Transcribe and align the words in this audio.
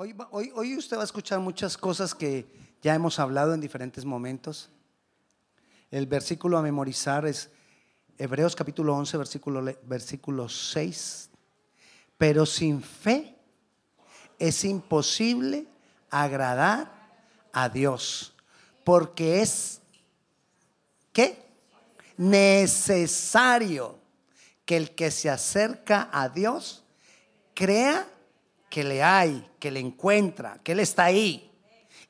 Hoy, 0.00 0.14
hoy, 0.30 0.52
hoy 0.54 0.76
usted 0.76 0.96
va 0.96 1.00
a 1.00 1.04
escuchar 1.04 1.40
muchas 1.40 1.76
cosas 1.76 2.14
que 2.14 2.46
ya 2.80 2.94
hemos 2.94 3.18
hablado 3.18 3.52
en 3.52 3.60
diferentes 3.60 4.04
momentos. 4.04 4.70
El 5.90 6.06
versículo 6.06 6.56
a 6.56 6.62
memorizar 6.62 7.26
es 7.26 7.50
Hebreos 8.16 8.54
capítulo 8.54 8.94
11, 8.94 9.16
versículo, 9.16 9.64
versículo 9.82 10.48
6. 10.48 11.30
Pero 12.16 12.46
sin 12.46 12.80
fe 12.80 13.34
es 14.38 14.64
imposible 14.64 15.66
agradar 16.10 16.92
a 17.52 17.68
Dios, 17.68 18.36
porque 18.84 19.42
es, 19.42 19.80
¿qué? 21.12 21.44
Necesario 22.16 23.98
que 24.64 24.76
el 24.76 24.94
que 24.94 25.10
se 25.10 25.28
acerca 25.28 26.08
a 26.12 26.28
Dios 26.28 26.84
crea 27.52 28.08
que 28.68 28.84
le 28.84 29.02
hay, 29.02 29.48
que 29.58 29.70
le 29.70 29.80
encuentra, 29.80 30.58
que 30.62 30.72
Él 30.72 30.80
está 30.80 31.04
ahí 31.04 31.50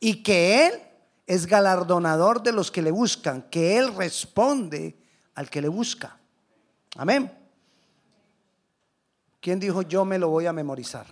y 0.00 0.22
que 0.22 0.66
Él 0.66 0.82
es 1.26 1.46
galardonador 1.46 2.42
de 2.42 2.52
los 2.52 2.70
que 2.70 2.82
le 2.82 2.90
buscan, 2.90 3.42
que 3.50 3.76
Él 3.78 3.94
responde 3.94 4.96
al 5.34 5.50
que 5.50 5.60
le 5.60 5.68
busca. 5.68 6.18
Amén. 6.96 7.32
¿Quién 9.40 9.60
dijo 9.60 9.82
yo 9.82 10.04
me 10.04 10.18
lo 10.18 10.30
voy 10.30 10.46
a 10.46 10.52
memorizar? 10.52 11.06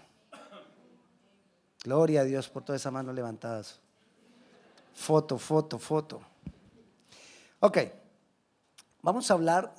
Gloria 1.85 2.23
a 2.23 2.25
Dios 2.25 2.49
por 2.49 2.65
todas 2.65 2.83
esas 2.83 2.93
manos 2.93 3.15
levantadas. 3.15 3.79
Foto, 4.95 5.39
foto, 5.39 5.79
foto. 5.79 6.21
Ok, 7.61 7.79
vamos 9.03 9.31
a 9.31 9.35
hablar 9.35 9.73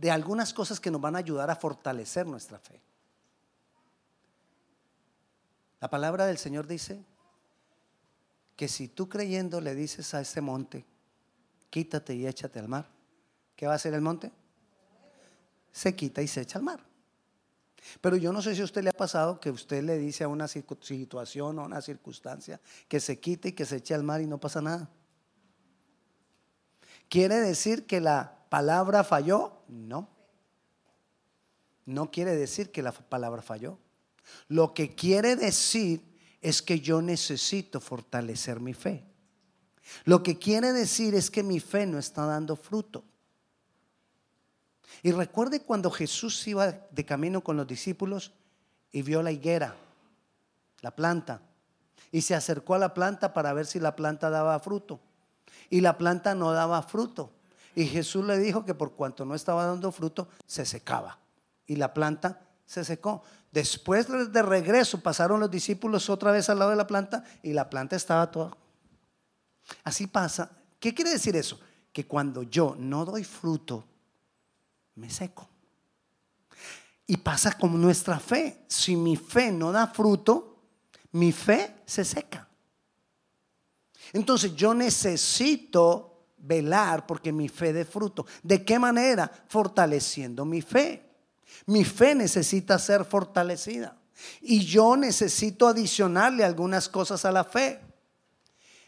de 0.00 0.10
algunas 0.10 0.54
cosas 0.54 0.80
que 0.80 0.90
nos 0.90 1.00
van 1.00 1.14
a 1.14 1.18
ayudar 1.18 1.50
a 1.50 1.56
fortalecer 1.56 2.26
nuestra 2.26 2.58
fe. 2.58 2.80
La 5.78 5.90
palabra 5.90 6.24
del 6.24 6.38
Señor 6.38 6.66
dice 6.66 7.04
que 8.56 8.66
si 8.66 8.88
tú 8.88 9.10
creyendo 9.10 9.60
le 9.60 9.74
dices 9.74 10.14
a 10.14 10.22
ese 10.22 10.40
monte, 10.40 10.86
quítate 11.68 12.14
y 12.14 12.26
échate 12.26 12.58
al 12.58 12.68
mar, 12.68 12.88
¿qué 13.54 13.66
va 13.66 13.74
a 13.74 13.76
hacer 13.76 13.92
el 13.92 14.00
monte? 14.00 14.32
Se 15.70 15.94
quita 15.94 16.22
y 16.22 16.28
se 16.28 16.40
echa 16.40 16.58
al 16.58 16.64
mar. 16.64 16.80
Pero 18.00 18.16
yo 18.16 18.32
no 18.32 18.40
sé 18.40 18.54
si 18.54 18.62
a 18.62 18.64
usted 18.64 18.82
le 18.82 18.90
ha 18.90 18.94
pasado 18.94 19.38
que 19.38 19.50
usted 19.50 19.84
le 19.84 19.98
dice 19.98 20.24
a 20.24 20.28
una 20.28 20.48
situación 20.48 21.58
o 21.58 21.64
una 21.64 21.82
circunstancia 21.82 22.58
que 22.88 23.00
se 23.00 23.20
quite 23.20 23.48
y 23.48 23.52
que 23.52 23.66
se 23.66 23.76
eche 23.76 23.94
al 23.94 24.02
mar 24.02 24.22
y 24.22 24.26
no 24.26 24.38
pasa 24.38 24.62
nada. 24.62 24.88
Quiere 27.10 27.36
decir 27.36 27.86
que 27.86 28.00
la 28.00 28.39
palabra 28.50 29.02
falló? 29.02 29.62
No. 29.68 30.06
No 31.86 32.10
quiere 32.10 32.36
decir 32.36 32.70
que 32.70 32.82
la 32.82 32.92
palabra 32.92 33.40
falló. 33.40 33.78
Lo 34.48 34.74
que 34.74 34.94
quiere 34.94 35.36
decir 35.36 36.02
es 36.42 36.60
que 36.60 36.80
yo 36.80 37.00
necesito 37.00 37.80
fortalecer 37.80 38.60
mi 38.60 38.74
fe. 38.74 39.06
Lo 40.04 40.22
que 40.22 40.38
quiere 40.38 40.72
decir 40.72 41.14
es 41.14 41.30
que 41.30 41.42
mi 41.42 41.60
fe 41.60 41.86
no 41.86 41.98
está 41.98 42.26
dando 42.26 42.56
fruto. 42.56 43.04
Y 45.02 45.12
recuerde 45.12 45.62
cuando 45.62 45.90
Jesús 45.90 46.46
iba 46.46 46.72
de 46.72 47.04
camino 47.06 47.42
con 47.42 47.56
los 47.56 47.66
discípulos 47.66 48.32
y 48.92 49.02
vio 49.02 49.22
la 49.22 49.32
higuera, 49.32 49.76
la 50.80 50.94
planta, 50.94 51.40
y 52.12 52.22
se 52.22 52.34
acercó 52.34 52.74
a 52.74 52.78
la 52.78 52.92
planta 52.92 53.32
para 53.32 53.52
ver 53.52 53.66
si 53.66 53.78
la 53.78 53.96
planta 53.96 54.30
daba 54.30 54.58
fruto. 54.58 55.00
Y 55.70 55.80
la 55.80 55.96
planta 55.96 56.34
no 56.34 56.52
daba 56.52 56.82
fruto. 56.82 57.32
Y 57.74 57.86
Jesús 57.86 58.24
le 58.24 58.38
dijo 58.38 58.64
que 58.64 58.74
por 58.74 58.92
cuanto 58.92 59.24
no 59.24 59.34
estaba 59.34 59.66
dando 59.66 59.92
fruto, 59.92 60.28
se 60.46 60.64
secaba. 60.64 61.18
Y 61.66 61.76
la 61.76 61.94
planta 61.94 62.40
se 62.66 62.84
secó. 62.84 63.22
Después 63.52 64.06
de 64.32 64.42
regreso 64.42 65.00
pasaron 65.00 65.40
los 65.40 65.50
discípulos 65.50 66.08
otra 66.08 66.32
vez 66.32 66.48
al 66.48 66.58
lado 66.58 66.70
de 66.70 66.76
la 66.76 66.86
planta 66.86 67.24
y 67.42 67.52
la 67.52 67.68
planta 67.68 67.96
estaba 67.96 68.30
toda. 68.30 68.56
Así 69.84 70.06
pasa. 70.06 70.50
¿Qué 70.78 70.94
quiere 70.94 71.10
decir 71.10 71.36
eso? 71.36 71.58
Que 71.92 72.06
cuando 72.06 72.42
yo 72.44 72.76
no 72.78 73.04
doy 73.04 73.24
fruto, 73.24 73.84
me 74.94 75.10
seco. 75.10 75.48
Y 77.06 77.16
pasa 77.16 77.58
como 77.58 77.76
nuestra 77.76 78.20
fe. 78.20 78.64
Si 78.68 78.94
mi 78.94 79.16
fe 79.16 79.50
no 79.50 79.72
da 79.72 79.88
fruto, 79.88 80.58
mi 81.12 81.32
fe 81.32 81.82
se 81.86 82.04
seca. 82.04 82.48
Entonces 84.12 84.54
yo 84.54 84.74
necesito 84.74 86.09
velar 86.42 87.06
porque 87.06 87.32
mi 87.32 87.48
fe 87.48 87.72
dé 87.72 87.84
fruto. 87.84 88.26
¿De 88.42 88.64
qué 88.64 88.78
manera? 88.78 89.30
Fortaleciendo 89.48 90.44
mi 90.44 90.62
fe. 90.62 91.02
Mi 91.66 91.84
fe 91.84 92.14
necesita 92.14 92.78
ser 92.78 93.04
fortalecida. 93.04 93.96
Y 94.40 94.64
yo 94.64 94.96
necesito 94.96 95.66
adicionarle 95.66 96.44
algunas 96.44 96.88
cosas 96.88 97.24
a 97.24 97.32
la 97.32 97.44
fe. 97.44 97.80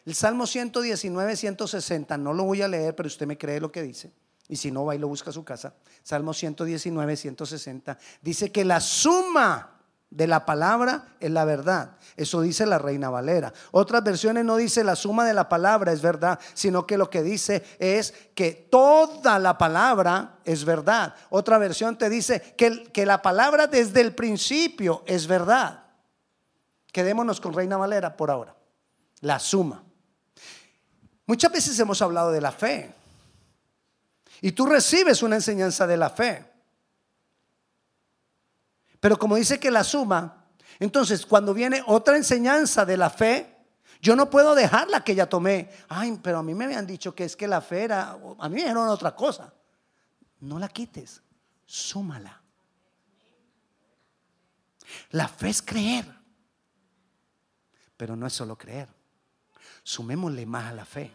El 0.04 0.14
Salmo 0.14 0.46
119, 0.46 1.36
160, 1.36 2.18
no 2.18 2.32
lo 2.32 2.44
voy 2.44 2.62
a 2.62 2.68
leer, 2.68 2.94
pero 2.96 3.06
usted 3.06 3.26
me 3.26 3.38
cree 3.38 3.60
lo 3.60 3.70
que 3.70 3.82
dice. 3.82 4.12
Y 4.48 4.56
si 4.56 4.70
no, 4.70 4.84
va 4.84 4.94
y 4.94 4.98
lo 4.98 5.08
busca 5.08 5.30
a 5.30 5.32
su 5.32 5.44
casa. 5.44 5.74
Salmo 6.02 6.34
119, 6.34 7.16
160. 7.16 7.98
Dice 8.20 8.50
que 8.50 8.64
la 8.64 8.80
suma 8.80 9.71
de 10.12 10.26
la 10.26 10.44
palabra 10.44 11.06
es 11.20 11.30
la 11.30 11.44
verdad. 11.44 11.96
Eso 12.16 12.42
dice 12.42 12.66
la 12.66 12.78
Reina 12.78 13.08
Valera. 13.08 13.52
Otras 13.70 14.04
versiones 14.04 14.44
no 14.44 14.56
dice 14.56 14.84
la 14.84 14.94
suma 14.94 15.24
de 15.24 15.32
la 15.32 15.48
palabra 15.48 15.92
es 15.92 16.02
verdad, 16.02 16.38
sino 16.52 16.86
que 16.86 16.98
lo 16.98 17.08
que 17.08 17.22
dice 17.22 17.64
es 17.78 18.12
que 18.34 18.68
toda 18.70 19.38
la 19.38 19.56
palabra 19.56 20.38
es 20.44 20.64
verdad. 20.64 21.14
Otra 21.30 21.56
versión 21.56 21.96
te 21.96 22.10
dice 22.10 22.54
que, 22.56 22.84
que 22.92 23.06
la 23.06 23.22
palabra 23.22 23.66
desde 23.66 24.02
el 24.02 24.14
principio 24.14 25.02
es 25.06 25.26
verdad. 25.26 25.84
Quedémonos 26.92 27.40
con 27.40 27.54
Reina 27.54 27.78
Valera 27.78 28.14
por 28.14 28.30
ahora. 28.30 28.54
La 29.20 29.38
suma. 29.38 29.82
Muchas 31.24 31.50
veces 31.50 31.78
hemos 31.78 32.02
hablado 32.02 32.30
de 32.32 32.40
la 32.42 32.52
fe. 32.52 32.94
Y 34.42 34.52
tú 34.52 34.66
recibes 34.66 35.22
una 35.22 35.36
enseñanza 35.36 35.86
de 35.86 35.96
la 35.96 36.10
fe. 36.10 36.51
Pero 39.02 39.18
como 39.18 39.34
dice 39.34 39.58
que 39.58 39.72
la 39.72 39.82
suma, 39.82 40.44
entonces 40.78 41.26
cuando 41.26 41.52
viene 41.52 41.82
otra 41.88 42.16
enseñanza 42.16 42.86
de 42.86 42.96
la 42.96 43.10
fe, 43.10 43.52
yo 44.00 44.14
no 44.14 44.30
puedo 44.30 44.54
dejar 44.54 44.88
la 44.90 45.02
que 45.02 45.16
ya 45.16 45.28
tomé. 45.28 45.68
Ay, 45.88 46.20
pero 46.22 46.38
a 46.38 46.42
mí 46.44 46.54
me 46.54 46.66
habían 46.66 46.86
dicho 46.86 47.12
que 47.12 47.24
es 47.24 47.34
que 47.34 47.48
la 47.48 47.60
fe 47.60 47.82
era, 47.82 48.16
a 48.38 48.48
mí 48.48 48.54
me 48.54 48.60
dijeron 48.60 48.88
otra 48.88 49.16
cosa. 49.16 49.52
No 50.38 50.56
la 50.56 50.68
quites, 50.68 51.20
súmala. 51.66 52.40
La 55.10 55.26
fe 55.26 55.48
es 55.48 55.62
creer, 55.62 56.06
pero 57.96 58.14
no 58.14 58.24
es 58.28 58.32
solo 58.32 58.56
creer. 58.56 58.88
Sumémosle 59.82 60.46
más 60.46 60.66
a 60.66 60.74
la 60.74 60.84
fe. 60.84 61.12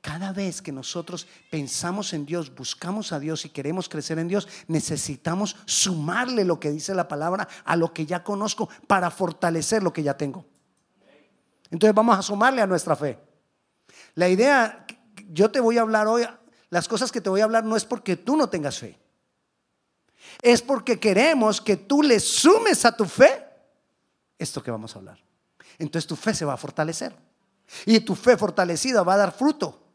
Cada 0.00 0.32
vez 0.32 0.62
que 0.62 0.70
nosotros 0.70 1.26
pensamos 1.50 2.12
en 2.12 2.24
Dios, 2.24 2.54
buscamos 2.54 3.12
a 3.12 3.18
Dios 3.18 3.44
y 3.44 3.50
queremos 3.50 3.88
crecer 3.88 4.18
en 4.18 4.28
Dios, 4.28 4.46
necesitamos 4.68 5.56
sumarle 5.66 6.44
lo 6.44 6.60
que 6.60 6.70
dice 6.70 6.94
la 6.94 7.08
palabra 7.08 7.48
a 7.64 7.74
lo 7.74 7.92
que 7.92 8.06
ya 8.06 8.22
conozco 8.22 8.68
para 8.86 9.10
fortalecer 9.10 9.82
lo 9.82 9.92
que 9.92 10.04
ya 10.04 10.16
tengo. 10.16 10.46
Entonces 11.70 11.94
vamos 11.94 12.16
a 12.16 12.22
sumarle 12.22 12.62
a 12.62 12.66
nuestra 12.66 12.94
fe. 12.94 13.18
La 14.14 14.28
idea, 14.28 14.86
yo 15.30 15.50
te 15.50 15.58
voy 15.60 15.78
a 15.78 15.82
hablar 15.82 16.06
hoy, 16.06 16.24
las 16.70 16.86
cosas 16.86 17.10
que 17.10 17.20
te 17.20 17.28
voy 17.28 17.40
a 17.40 17.44
hablar 17.44 17.64
no 17.64 17.76
es 17.76 17.84
porque 17.84 18.16
tú 18.16 18.36
no 18.36 18.48
tengas 18.48 18.78
fe. 18.78 18.96
Es 20.42 20.62
porque 20.62 21.00
queremos 21.00 21.60
que 21.60 21.76
tú 21.76 22.02
le 22.02 22.20
sumes 22.20 22.84
a 22.84 22.96
tu 22.96 23.04
fe 23.04 23.44
esto 24.38 24.62
que 24.62 24.70
vamos 24.70 24.94
a 24.94 25.00
hablar. 25.00 25.18
Entonces 25.76 26.06
tu 26.06 26.14
fe 26.14 26.32
se 26.34 26.44
va 26.44 26.52
a 26.52 26.56
fortalecer. 26.56 27.16
Y 27.84 27.98
tu 28.00 28.14
fe 28.14 28.36
fortalecida 28.36 29.02
va 29.02 29.14
a 29.14 29.18
dar 29.18 29.32
fruto 29.32 29.87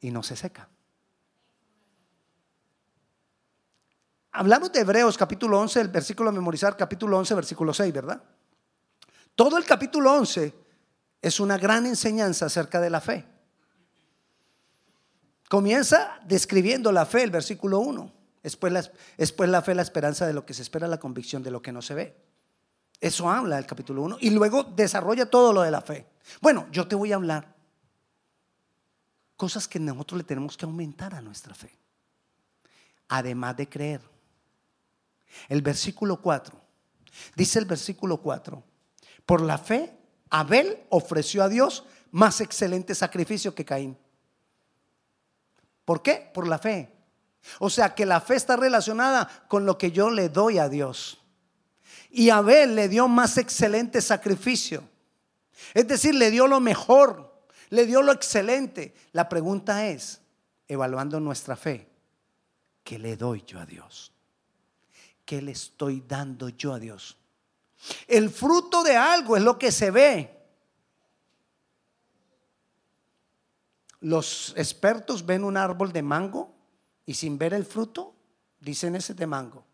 y 0.00 0.10
no 0.10 0.22
se 0.22 0.36
seca. 0.36 0.68
Hablamos 4.32 4.72
de 4.72 4.80
Hebreos 4.80 5.18
capítulo 5.18 5.58
11, 5.58 5.80
el 5.80 5.88
versículo 5.88 6.30
a 6.30 6.32
memorizar, 6.32 6.76
capítulo 6.76 7.18
11, 7.18 7.34
versículo 7.34 7.74
6, 7.74 7.92
¿verdad? 7.92 8.22
Todo 9.34 9.58
el 9.58 9.64
capítulo 9.64 10.12
11 10.12 10.54
es 11.20 11.40
una 11.40 11.58
gran 11.58 11.86
enseñanza 11.86 12.46
acerca 12.46 12.80
de 12.80 12.90
la 12.90 13.00
fe. 13.00 13.24
Comienza 15.48 16.20
describiendo 16.26 16.92
la 16.92 17.06
fe, 17.06 17.22
el 17.22 17.30
versículo 17.30 17.80
1. 17.80 18.12
Después 18.42 18.72
la, 18.72 18.84
después 19.16 19.50
la 19.50 19.62
fe, 19.62 19.74
la 19.74 19.82
esperanza 19.82 20.26
de 20.26 20.32
lo 20.32 20.46
que 20.46 20.54
se 20.54 20.62
espera, 20.62 20.86
la 20.86 21.00
convicción 21.00 21.42
de 21.42 21.50
lo 21.50 21.60
que 21.60 21.72
no 21.72 21.82
se 21.82 21.94
ve. 21.94 22.16
Eso 23.00 23.30
habla 23.30 23.58
el 23.58 23.66
capítulo 23.66 24.02
1. 24.02 24.18
Y 24.20 24.30
luego 24.30 24.62
desarrolla 24.62 25.26
todo 25.26 25.52
lo 25.52 25.62
de 25.62 25.70
la 25.70 25.80
fe. 25.80 26.06
Bueno, 26.40 26.68
yo 26.70 26.86
te 26.86 26.94
voy 26.94 27.12
a 27.12 27.16
hablar 27.16 27.57
cosas 29.38 29.68
que 29.68 29.78
nosotros 29.78 30.18
le 30.18 30.24
tenemos 30.24 30.56
que 30.56 30.66
aumentar 30.66 31.14
a 31.14 31.22
nuestra 31.22 31.54
fe. 31.54 31.70
Además 33.08 33.56
de 33.56 33.68
creer. 33.68 34.02
El 35.48 35.62
versículo 35.62 36.20
4. 36.20 36.60
Dice 37.36 37.60
el 37.60 37.64
versículo 37.64 38.18
4. 38.18 38.62
Por 39.24 39.40
la 39.40 39.56
fe, 39.56 39.96
Abel 40.28 40.84
ofreció 40.90 41.42
a 41.44 41.48
Dios 41.48 41.84
más 42.10 42.40
excelente 42.40 42.94
sacrificio 42.94 43.54
que 43.54 43.64
Caín. 43.64 43.96
¿Por 45.84 46.02
qué? 46.02 46.30
Por 46.34 46.48
la 46.48 46.58
fe. 46.58 46.92
O 47.60 47.70
sea 47.70 47.94
que 47.94 48.04
la 48.04 48.20
fe 48.20 48.34
está 48.34 48.56
relacionada 48.56 49.46
con 49.48 49.64
lo 49.64 49.78
que 49.78 49.92
yo 49.92 50.10
le 50.10 50.28
doy 50.28 50.58
a 50.58 50.68
Dios. 50.68 51.20
Y 52.10 52.30
Abel 52.30 52.74
le 52.74 52.88
dio 52.88 53.06
más 53.06 53.38
excelente 53.38 54.00
sacrificio. 54.00 54.82
Es 55.74 55.86
decir, 55.86 56.14
le 56.14 56.30
dio 56.30 56.48
lo 56.48 56.58
mejor, 56.58 57.27
le 57.70 57.86
dio 57.86 58.02
lo 58.02 58.12
excelente. 58.12 58.94
La 59.12 59.28
pregunta 59.28 59.86
es, 59.86 60.20
evaluando 60.66 61.20
nuestra 61.20 61.56
fe, 61.56 61.88
¿qué 62.84 62.98
le 62.98 63.16
doy 63.16 63.44
yo 63.46 63.58
a 63.60 63.66
Dios? 63.66 64.12
¿Qué 65.24 65.42
le 65.42 65.52
estoy 65.52 66.02
dando 66.06 66.48
yo 66.48 66.72
a 66.72 66.78
Dios? 66.78 67.16
El 68.06 68.30
fruto 68.30 68.82
de 68.82 68.96
algo 68.96 69.36
es 69.36 69.42
lo 69.42 69.58
que 69.58 69.70
se 69.70 69.90
ve. 69.90 70.34
Los 74.00 74.54
expertos 74.56 75.26
ven 75.26 75.44
un 75.44 75.56
árbol 75.56 75.92
de 75.92 76.02
mango 76.02 76.54
y 77.04 77.14
sin 77.14 77.38
ver 77.38 77.52
el 77.54 77.64
fruto, 77.64 78.14
dicen 78.60 78.94
ese 78.94 79.14
de 79.14 79.26
mango. 79.26 79.64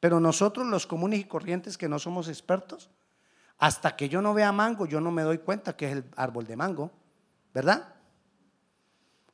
Pero 0.00 0.20
nosotros 0.20 0.66
los 0.66 0.86
comunes 0.86 1.20
y 1.20 1.24
corrientes 1.24 1.78
que 1.78 1.88
no 1.88 1.98
somos 1.98 2.28
expertos, 2.28 2.90
hasta 3.58 3.96
que 3.96 4.08
yo 4.08 4.20
no 4.20 4.34
vea 4.34 4.50
mango, 4.52 4.86
yo 4.86 5.00
no 5.00 5.10
me 5.10 5.22
doy 5.22 5.38
cuenta 5.38 5.76
que 5.76 5.86
es 5.86 5.92
el 5.92 6.04
árbol 6.16 6.46
de 6.46 6.56
mango, 6.56 6.90
¿verdad? 7.52 7.94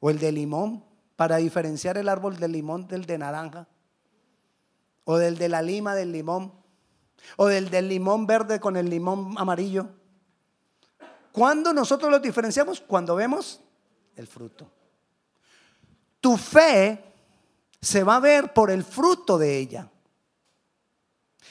O 0.00 0.10
el 0.10 0.18
de 0.18 0.32
limón, 0.32 0.84
para 1.16 1.36
diferenciar 1.36 1.98
el 1.98 2.08
árbol 2.08 2.36
de 2.36 2.48
limón 2.48 2.86
del 2.86 3.04
de 3.06 3.18
naranja, 3.18 3.66
o 5.04 5.16
del 5.16 5.38
de 5.38 5.48
la 5.48 5.62
lima 5.62 5.94
del 5.94 6.12
limón, 6.12 6.52
o 7.36 7.46
del 7.46 7.70
del 7.70 7.88
limón 7.88 8.26
verde 8.26 8.60
con 8.60 8.76
el 8.76 8.88
limón 8.88 9.34
amarillo. 9.36 9.88
¿Cuándo 11.32 11.72
nosotros 11.72 12.10
los 12.10 12.22
diferenciamos? 12.22 12.80
Cuando 12.80 13.14
vemos 13.14 13.60
el 14.16 14.26
fruto. 14.26 14.70
Tu 16.20 16.36
fe 16.36 17.04
se 17.80 18.02
va 18.02 18.16
a 18.16 18.20
ver 18.20 18.52
por 18.52 18.70
el 18.70 18.82
fruto 18.82 19.38
de 19.38 19.56
ella. 19.56 19.90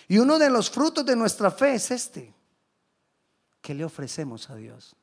Y 0.09 0.17
uno 0.17 0.37
de 0.37 0.49
los 0.49 0.69
frutos 0.69 1.05
de 1.05 1.15
nuestra 1.15 1.51
fe 1.51 1.75
es 1.75 1.91
este. 1.91 2.33
¿Qué 3.61 3.73
le 3.73 3.85
ofrecemos 3.85 4.49
a 4.49 4.55
Dios? 4.55 4.96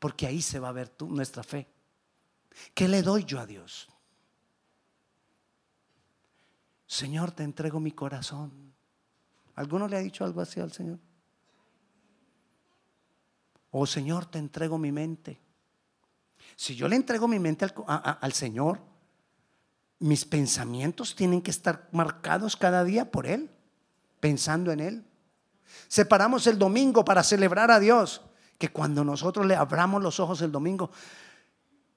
Porque 0.00 0.26
ahí 0.26 0.42
se 0.42 0.58
va 0.58 0.70
a 0.70 0.72
ver 0.72 0.92
nuestra 1.00 1.44
fe. 1.44 1.68
¿Qué 2.74 2.88
le 2.88 3.02
doy 3.02 3.24
yo 3.24 3.38
a 3.38 3.46
Dios? 3.46 3.88
Señor, 6.86 7.30
te 7.30 7.44
entrego 7.44 7.78
mi 7.78 7.92
corazón. 7.92 8.74
¿Alguno 9.54 9.86
le 9.86 9.96
ha 9.96 10.00
dicho 10.00 10.24
algo 10.24 10.40
así 10.40 10.58
al 10.58 10.72
Señor? 10.72 10.98
O 13.70 13.86
Señor, 13.86 14.26
te 14.26 14.38
entrego 14.38 14.78
mi 14.78 14.90
mente. 14.90 15.38
Si 16.56 16.74
yo 16.74 16.88
le 16.88 16.96
entrego 16.96 17.28
mi 17.28 17.38
mente 17.38 17.66
al, 17.86 18.32
Señor, 18.32 18.80
mis 19.98 20.24
pensamientos 20.24 21.14
tienen 21.14 21.42
que 21.42 21.50
estar 21.50 21.88
marcados 21.92 22.56
cada 22.56 22.82
día 22.84 23.10
por 23.10 23.26
Él, 23.26 23.50
pensando 24.18 24.72
en 24.72 24.80
Él. 24.80 25.04
Separamos 25.88 26.46
el 26.46 26.58
domingo 26.58 27.04
para 27.04 27.22
celebrar 27.22 27.70
a 27.70 27.78
Dios, 27.78 28.22
que 28.60 28.68
cuando 28.68 29.02
nosotros 29.02 29.46
le 29.46 29.56
abramos 29.56 30.02
los 30.02 30.20
ojos 30.20 30.40
el 30.42 30.52
domingo, 30.52 30.92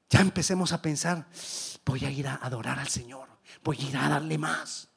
ya 0.10 0.22
empecemos 0.22 0.72
a 0.72 0.82
pensar, 0.82 1.28
voy 1.86 2.06
a 2.06 2.10
ir 2.10 2.28
a 2.28 2.36
adorar 2.36 2.80
al 2.80 2.88
Señor, 2.88 3.28
voy 3.64 3.78
a 3.78 3.90
ir 3.90 3.98
a 3.98 4.10
darle 4.10 4.40
más. 4.40 4.90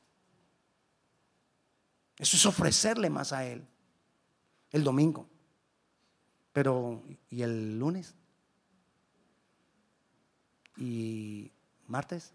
Eso 2.16 2.36
es 2.38 2.46
ofrecerle 2.46 3.10
más 3.10 3.34
a 3.34 3.44
Él 3.44 3.66
el 4.70 4.82
domingo. 4.82 5.28
Pero, 6.54 7.02
¿y 7.28 7.42
el 7.42 7.78
lunes? 7.78 8.14
y 10.76 11.52
martes. 11.86 12.32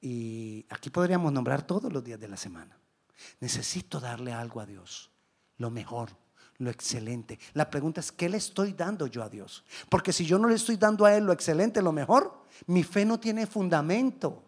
Y 0.00 0.66
aquí 0.68 0.90
podríamos 0.90 1.32
nombrar 1.32 1.66
todos 1.66 1.92
los 1.92 2.04
días 2.04 2.20
de 2.20 2.28
la 2.28 2.36
semana. 2.36 2.78
Necesito 3.40 3.98
darle 3.98 4.32
algo 4.32 4.60
a 4.60 4.66
Dios, 4.66 5.10
lo 5.56 5.70
mejor, 5.70 6.16
lo 6.58 6.70
excelente. 6.70 7.38
La 7.54 7.70
pregunta 7.70 8.00
es, 8.00 8.10
¿qué 8.12 8.28
le 8.28 8.36
estoy 8.36 8.72
dando 8.72 9.06
yo 9.06 9.22
a 9.22 9.28
Dios? 9.28 9.64
Porque 9.88 10.12
si 10.12 10.26
yo 10.26 10.38
no 10.38 10.48
le 10.48 10.56
estoy 10.56 10.76
dando 10.76 11.04
a 11.04 11.14
Él 11.14 11.24
lo 11.24 11.32
excelente, 11.32 11.80
lo 11.80 11.92
mejor, 11.92 12.44
mi 12.66 12.82
fe 12.82 13.04
no 13.04 13.20
tiene 13.20 13.46
fundamento. 13.46 14.42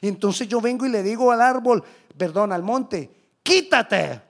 Y 0.00 0.08
entonces 0.08 0.48
yo 0.48 0.60
vengo 0.60 0.86
y 0.86 0.90
le 0.90 1.02
digo 1.02 1.30
al 1.30 1.40
árbol, 1.40 1.82
perdón, 2.16 2.52
al 2.52 2.62
monte, 2.62 3.10
quítate, 3.42 4.22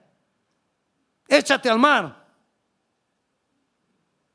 échate 1.27 1.69
al 1.69 1.79
mar. 1.79 2.27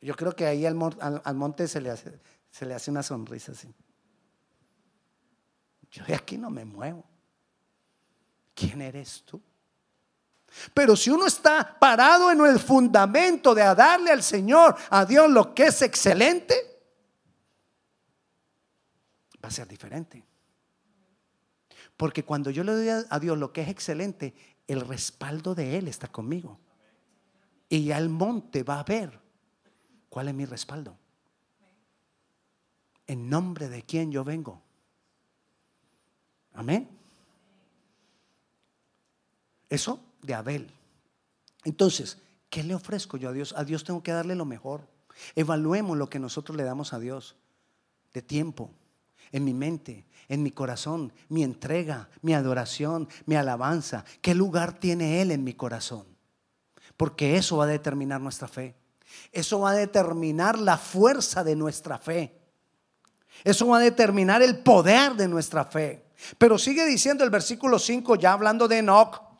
Yo 0.00 0.16
creo 0.16 0.34
que 0.34 0.46
ahí 0.46 0.66
al, 0.66 0.74
monte 0.74 1.68
se 1.68 1.80
le, 1.80 1.90
hace, 1.90 2.18
se 2.50 2.66
le 2.66 2.74
hace 2.74 2.90
una 2.90 3.02
sonrisa 3.02 3.52
así. 3.52 3.72
Yo 5.90 6.04
de 6.04 6.14
aquí 6.14 6.38
no 6.38 6.50
me 6.50 6.64
muevo. 6.64 7.04
¿Quién 8.54 8.82
eres 8.82 9.22
tú? 9.24 9.40
Pero 10.74 10.96
si 10.96 11.10
uno 11.10 11.26
está 11.26 11.78
parado 11.78 12.30
en 12.30 12.40
el 12.44 12.58
fundamento 12.58 13.54
de 13.54 13.62
darle 13.62 14.10
al 14.10 14.22
Señor, 14.22 14.76
a 14.90 15.04
Dios 15.04 15.30
lo 15.30 15.54
que 15.54 15.64
es 15.64 15.82
excelente, 15.82 16.54
va 19.42 19.48
a 19.48 19.52
ser 19.52 19.66
diferente. 19.66 20.24
Porque 21.96 22.24
cuando 22.24 22.50
yo 22.50 22.64
le 22.64 22.72
doy 22.72 23.04
a 23.08 23.18
Dios 23.18 23.38
lo 23.38 23.52
que 23.52 23.62
es 23.62 23.68
excelente, 23.68 24.34
el 24.66 24.80
respaldo 24.80 25.54
de 25.54 25.78
Él 25.78 25.88
está 25.88 26.08
conmigo. 26.08 26.58
Y 27.68 27.84
ya 27.84 27.98
el 27.98 28.08
monte 28.08 28.62
va 28.62 28.80
a 28.80 28.84
ver 28.84 29.22
¿Cuál 30.12 30.28
es 30.28 30.34
mi 30.34 30.44
respaldo? 30.44 30.94
En 33.06 33.30
nombre 33.30 33.70
de 33.70 33.82
quién 33.82 34.12
yo 34.12 34.22
vengo. 34.22 34.60
Amén. 36.52 36.86
Eso 39.70 39.98
de 40.22 40.34
Abel. 40.34 40.70
Entonces, 41.64 42.18
¿qué 42.48 42.62
le 42.62 42.74
ofrezco 42.74 43.16
yo 43.16 43.28
a 43.28 43.32
Dios? 43.32 43.54
A 43.56 43.64
Dios 43.64 43.84
tengo 43.84 44.02
que 44.02 44.12
darle 44.12 44.34
lo 44.34 44.44
mejor. 44.44 44.88
Evaluemos 45.34 45.96
lo 45.96 46.08
que 46.08 46.18
nosotros 46.18 46.56
le 46.56 46.64
damos 46.64 46.92
a 46.92 46.98
Dios 46.98 47.36
de 48.12 48.22
tiempo, 48.22 48.70
en 49.30 49.44
mi 49.44 49.54
mente, 49.54 50.04
en 50.28 50.42
mi 50.42 50.50
corazón, 50.50 51.12
mi 51.28 51.42
entrega, 51.42 52.08
mi 52.20 52.34
adoración, 52.34 53.08
mi 53.26 53.36
alabanza. 53.36 54.04
¿Qué 54.20 54.34
lugar 54.34 54.78
tiene 54.78 55.22
Él 55.22 55.30
en 55.30 55.44
mi 55.44 55.54
corazón? 55.54 56.06
Porque 56.96 57.36
eso 57.36 57.58
va 57.58 57.64
a 57.64 57.68
determinar 57.68 58.20
nuestra 58.20 58.48
fe. 58.48 58.74
Eso 59.30 59.60
va 59.60 59.70
a 59.70 59.74
determinar 59.74 60.58
la 60.58 60.78
fuerza 60.78 61.44
de 61.44 61.56
nuestra 61.56 61.98
fe. 61.98 62.38
Eso 63.44 63.66
va 63.68 63.78
a 63.78 63.80
determinar 63.80 64.42
el 64.42 64.58
poder 64.58 65.14
de 65.14 65.28
nuestra 65.28 65.64
fe. 65.64 66.04
Pero 66.38 66.58
sigue 66.58 66.84
diciendo 66.86 67.24
el 67.24 67.30
versículo 67.30 67.78
5, 67.78 68.16
ya 68.16 68.32
hablando 68.32 68.68
de 68.68 68.78
Enoch. 68.78 69.31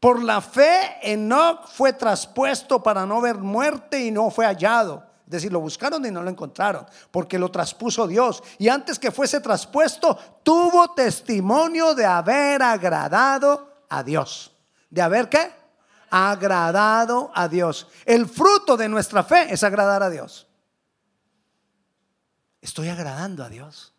Por 0.00 0.22
la 0.22 0.40
fe, 0.40 0.98
Enoch 1.02 1.66
fue 1.68 1.92
traspuesto 1.92 2.82
para 2.82 3.04
no 3.04 3.20
ver 3.20 3.36
muerte 3.36 4.00
y 4.00 4.10
no 4.10 4.30
fue 4.30 4.46
hallado. 4.46 5.04
Es 5.26 5.32
decir, 5.32 5.52
lo 5.52 5.60
buscaron 5.60 6.04
y 6.06 6.10
no 6.10 6.22
lo 6.22 6.30
encontraron, 6.30 6.86
porque 7.10 7.38
lo 7.38 7.50
traspuso 7.50 8.06
Dios. 8.06 8.42
Y 8.58 8.68
antes 8.68 8.98
que 8.98 9.10
fuese 9.10 9.40
traspuesto, 9.40 10.16
tuvo 10.42 10.94
testimonio 10.94 11.94
de 11.94 12.06
haber 12.06 12.62
agradado 12.62 13.84
a 13.88 14.02
Dios. 14.02 14.52
¿De 14.88 15.02
haber 15.02 15.28
qué? 15.28 15.58
agradado 16.10 17.30
a 17.34 17.48
Dios. 17.48 17.86
El 18.04 18.26
fruto 18.26 18.76
de 18.76 18.88
nuestra 18.88 19.22
fe 19.22 19.52
es 19.52 19.62
agradar 19.62 20.02
a 20.02 20.10
Dios. 20.10 20.46
Estoy 22.60 22.88
agradando 22.88 23.44
a 23.44 23.48
Dios. 23.48 23.94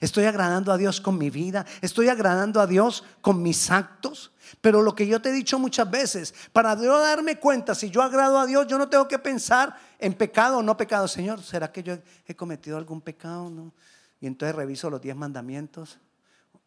Estoy 0.00 0.24
agradando 0.24 0.72
a 0.72 0.78
Dios 0.78 1.00
con 1.00 1.18
mi 1.18 1.30
vida. 1.30 1.66
Estoy 1.80 2.08
agradando 2.08 2.60
a 2.60 2.66
Dios 2.66 3.04
con 3.20 3.42
mis 3.42 3.70
actos. 3.70 4.32
Pero 4.60 4.82
lo 4.82 4.94
que 4.94 5.06
yo 5.06 5.20
te 5.20 5.30
he 5.30 5.32
dicho 5.32 5.58
muchas 5.58 5.90
veces, 5.90 6.34
para 6.52 6.74
yo 6.76 6.98
darme 6.98 7.38
cuenta 7.38 7.74
si 7.74 7.90
yo 7.90 8.02
agrado 8.02 8.38
a 8.38 8.46
Dios, 8.46 8.66
yo 8.66 8.78
no 8.78 8.88
tengo 8.88 9.08
que 9.08 9.18
pensar 9.18 9.76
en 9.98 10.14
pecado 10.14 10.58
o 10.58 10.62
no 10.62 10.76
pecado. 10.76 11.08
Señor, 11.08 11.42
¿será 11.42 11.70
que 11.72 11.82
yo 11.82 11.98
he 12.26 12.34
cometido 12.34 12.76
algún 12.76 13.00
pecado? 13.00 13.48
No. 13.50 13.72
Y 14.20 14.26
entonces 14.26 14.54
reviso 14.54 14.90
los 14.90 15.00
diez 15.00 15.16
mandamientos 15.16 15.98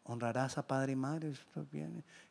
honrarás 0.04 0.58
a 0.58 0.66
padre 0.66 0.92
y 0.92 0.96
madre. 0.96 1.32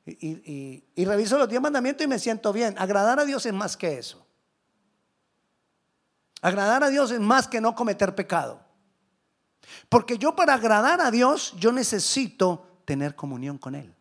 Y, 0.05 0.83
y, 0.95 1.05
reviso 1.05 1.37
los 1.37 1.49
diez 1.49 1.61
mandamientos 1.61 2.05
y 2.05 2.07
me 2.07 2.19
siento 2.19 2.53
bien. 2.53 2.75
Agradar 2.77 3.19
a 3.19 3.25
Dios 3.25 3.45
es 3.45 3.53
más 3.53 3.75
que 3.75 3.97
eso. 3.97 4.25
Agradar 6.41 6.83
a 6.83 6.89
Dios 6.89 7.11
es 7.11 7.19
más 7.19 7.47
que 7.47 7.61
no 7.61 7.75
cometer 7.75 8.13
pecado. 8.15 8.61
Porque 9.89 10.17
yo 10.17 10.35
para 10.35 10.55
agradar 10.55 11.01
a 11.01 11.11
Dios, 11.11 11.53
yo 11.57 11.71
necesito 11.71 12.65
tener 12.85 13.15
comunión 13.15 13.57
con 13.57 13.75
Él. 13.75 13.93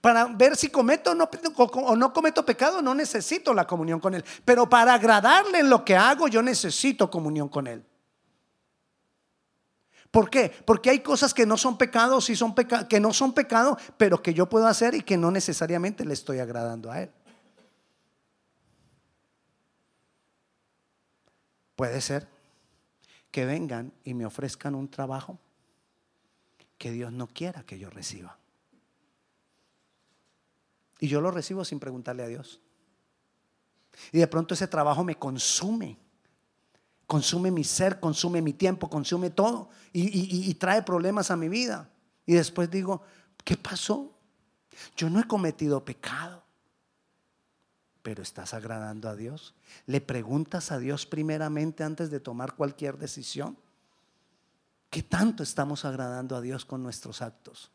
Para 0.00 0.26
ver 0.26 0.56
si 0.56 0.68
cometo 0.68 1.12
o 1.12 1.96
no, 1.96 2.12
cometo 2.12 2.44
pecado, 2.44 2.82
no 2.82 2.94
necesito 2.94 3.54
la 3.54 3.66
comunión 3.66 4.00
con 4.00 4.14
Él. 4.14 4.24
Pero 4.44 4.68
para 4.68 4.94
agradarle 4.94 5.60
en 5.60 5.70
lo 5.70 5.84
que 5.84 5.96
hago, 5.96 6.28
yo 6.28 6.42
necesito 6.42 7.10
comunión 7.10 7.48
con 7.48 7.66
Él. 7.66 7.84
¿Por 10.10 10.30
qué? 10.30 10.50
Porque 10.64 10.90
hay 10.90 11.00
cosas 11.00 11.34
que 11.34 11.44
no 11.44 11.56
son 11.56 11.76
pecados 11.76 12.30
y 12.30 12.36
son 12.36 12.54
que 12.54 13.00
no 13.00 13.12
son 13.12 13.34
pecado, 13.34 13.76
pero 13.96 14.22
que 14.22 14.32
yo 14.32 14.48
puedo 14.48 14.66
hacer 14.66 14.94
y 14.94 15.02
que 15.02 15.18
no 15.18 15.30
necesariamente 15.30 16.04
le 16.04 16.14
estoy 16.14 16.38
agradando 16.38 16.90
a 16.90 17.02
él. 17.02 17.10
Puede 21.76 22.00
ser 22.00 22.26
que 23.30 23.44
vengan 23.44 23.92
y 24.04 24.14
me 24.14 24.26
ofrezcan 24.26 24.74
un 24.74 24.88
trabajo 24.88 25.38
que 26.78 26.92
Dios 26.92 27.12
no 27.12 27.26
quiera 27.26 27.64
que 27.64 27.78
yo 27.78 27.90
reciba. 27.90 28.38
Y 31.00 31.08
yo 31.08 31.20
lo 31.20 31.30
recibo 31.30 31.64
sin 31.64 31.78
preguntarle 31.78 32.22
a 32.22 32.28
Dios. 32.28 32.60
Y 34.12 34.18
de 34.18 34.26
pronto 34.26 34.54
ese 34.54 34.66
trabajo 34.66 35.04
me 35.04 35.16
consume. 35.16 35.98
Consume 37.06 37.50
mi 37.50 37.64
ser, 37.64 38.00
consume 38.00 38.42
mi 38.42 38.52
tiempo, 38.52 38.90
consume 38.90 39.30
todo. 39.30 39.70
Y, 39.92 40.52
trae 40.54 40.82
problemas 40.82 41.30
a 41.30 41.36
mi 41.36 41.48
vida. 41.48 41.90
Y 42.26 42.34
después 42.34 42.70
digo, 42.70 43.02
¿qué 43.44 43.56
pasó? 43.56 44.12
Yo 44.96 45.08
no 45.08 45.20
he 45.20 45.24
cometido 45.24 45.84
pecado. 45.84 46.44
Pero 48.08 48.22
estás 48.22 48.54
agradando 48.54 49.10
a 49.10 49.14
Dios. 49.14 49.52
Le 49.84 50.00
preguntas 50.00 50.72
a 50.72 50.78
Dios 50.78 51.04
primeramente 51.04 51.84
antes 51.84 52.10
de 52.10 52.20
tomar 52.20 52.54
cualquier 52.54 52.96
decisión. 52.96 53.58
¿Qué 54.88 55.02
tanto 55.02 55.42
estamos 55.42 55.84
agradando 55.84 56.34
a 56.34 56.40
Dios 56.40 56.64
con 56.64 56.82
nuestros 56.82 57.20
actos? 57.20 57.70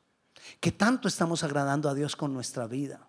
¿Qué 0.60 0.72
tanto 0.72 1.08
estamos 1.08 1.44
agradando 1.44 1.88
a 1.88 1.94
Dios 1.94 2.16
con 2.16 2.34
nuestra 2.34 2.66
vida? 2.66 3.08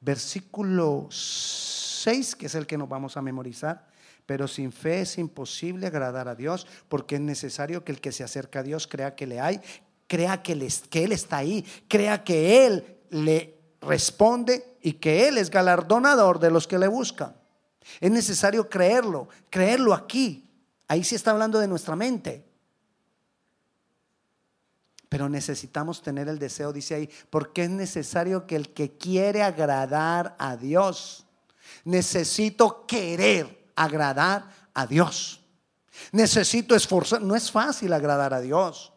Versículo 0.00 1.08
6, 1.10 2.34
que 2.34 2.46
es 2.46 2.54
el 2.54 2.66
que 2.66 2.78
nos 2.78 2.88
vamos 2.88 3.18
a 3.18 3.20
memorizar. 3.20 3.88
Pero 4.24 4.48
sin 4.48 4.72
fe 4.72 5.02
es 5.02 5.18
imposible 5.18 5.86
agradar 5.86 6.28
a 6.28 6.34
Dios, 6.34 6.66
porque 6.88 7.16
es 7.16 7.20
necesario 7.20 7.84
que 7.84 7.92
el 7.92 8.00
que 8.00 8.12
se 8.12 8.24
acerca 8.24 8.60
a 8.60 8.62
Dios 8.62 8.86
crea 8.86 9.14
que 9.14 9.26
le 9.26 9.40
hay, 9.40 9.60
crea 10.08 10.42
que, 10.42 10.52
Él 10.52 11.12
está 11.12 11.36
ahí, 11.36 11.64
crea 11.86 12.24
que 12.24 12.66
Él 12.66 12.98
le 13.10 13.54
responde 13.80 14.76
y 14.82 14.94
que 14.94 15.28
Él 15.28 15.38
es 15.38 15.50
galardonador 15.50 16.40
de 16.40 16.50
los 16.50 16.66
que 16.66 16.78
le 16.78 16.88
buscan. 16.88 17.36
Es 18.00 18.10
necesario 18.10 18.68
creerlo, 18.68 19.28
creerlo 19.50 19.94
aquí. 19.94 20.50
Ahí 20.88 21.04
sí 21.04 21.14
está 21.14 21.30
hablando 21.30 21.60
de 21.60 21.68
nuestra 21.68 21.94
mente. 21.94 22.44
Pero 25.08 25.28
necesitamos 25.28 26.02
tener 26.02 26.28
el 26.28 26.38
deseo, 26.38 26.72
dice 26.72 26.94
ahí, 26.94 27.10
porque 27.30 27.64
es 27.64 27.70
necesario 27.70 28.46
que 28.46 28.56
el 28.56 28.74
que 28.74 28.96
quiere 28.98 29.42
agradar 29.42 30.36
a 30.38 30.56
Dios, 30.56 31.26
necesito 31.84 32.86
querer 32.86 33.70
agradar 33.74 34.50
a 34.74 34.86
Dios. 34.86 35.40
Necesito 36.12 36.74
esforzar. 36.74 37.22
No 37.22 37.36
es 37.36 37.50
fácil 37.50 37.92
agradar 37.92 38.34
a 38.34 38.40
Dios. 38.40 38.92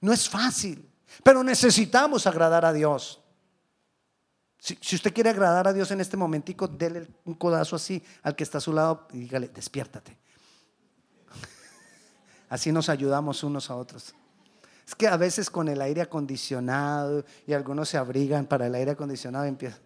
No 0.00 0.12
es 0.12 0.28
fácil, 0.28 0.88
pero 1.22 1.42
necesitamos 1.42 2.26
agradar 2.26 2.64
a 2.64 2.72
Dios. 2.72 3.20
Si, 4.58 4.96
usted 4.96 5.12
quiere 5.12 5.30
agradar 5.30 5.68
a 5.68 5.72
Dios 5.72 5.90
en 5.92 6.00
este 6.00 6.16
momentico, 6.16 6.66
déle 6.66 7.06
un 7.24 7.34
codazo 7.34 7.76
así 7.76 8.02
al 8.22 8.34
que 8.34 8.42
está 8.42 8.58
a 8.58 8.60
su 8.60 8.72
lado 8.72 9.06
y 9.12 9.18
dígale, 9.20 9.48
despiértate. 9.48 10.16
Así 12.48 12.72
nos 12.72 12.88
ayudamos 12.88 13.44
unos 13.44 13.70
a 13.70 13.76
otros. 13.76 14.12
Es 14.84 14.94
que 14.94 15.06
a 15.06 15.16
veces 15.16 15.50
con 15.50 15.68
el 15.68 15.80
aire 15.80 16.00
acondicionado 16.02 17.24
y 17.46 17.52
algunos 17.52 17.88
se 17.88 17.96
abrigan 17.96 18.46
para 18.46 18.66
el 18.66 18.74
aire 18.74 18.92
acondicionado 18.92 19.44
empieza. 19.44 19.78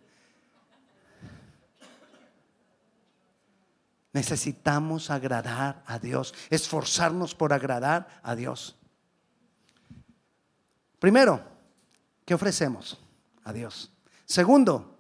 Necesitamos 4.13 5.11
agradar 5.11 5.83
a 5.87 5.99
Dios, 5.99 6.35
esforzarnos 6.49 7.35
por 7.35 7.53
agradar 7.53 8.09
a 8.23 8.35
Dios. 8.35 8.80
Primero, 11.01 11.41
¿qué 12.25 12.35
ofrecemos 12.35 12.99
a 13.43 13.53
Dios? 13.53 13.91
Segundo, 14.27 14.99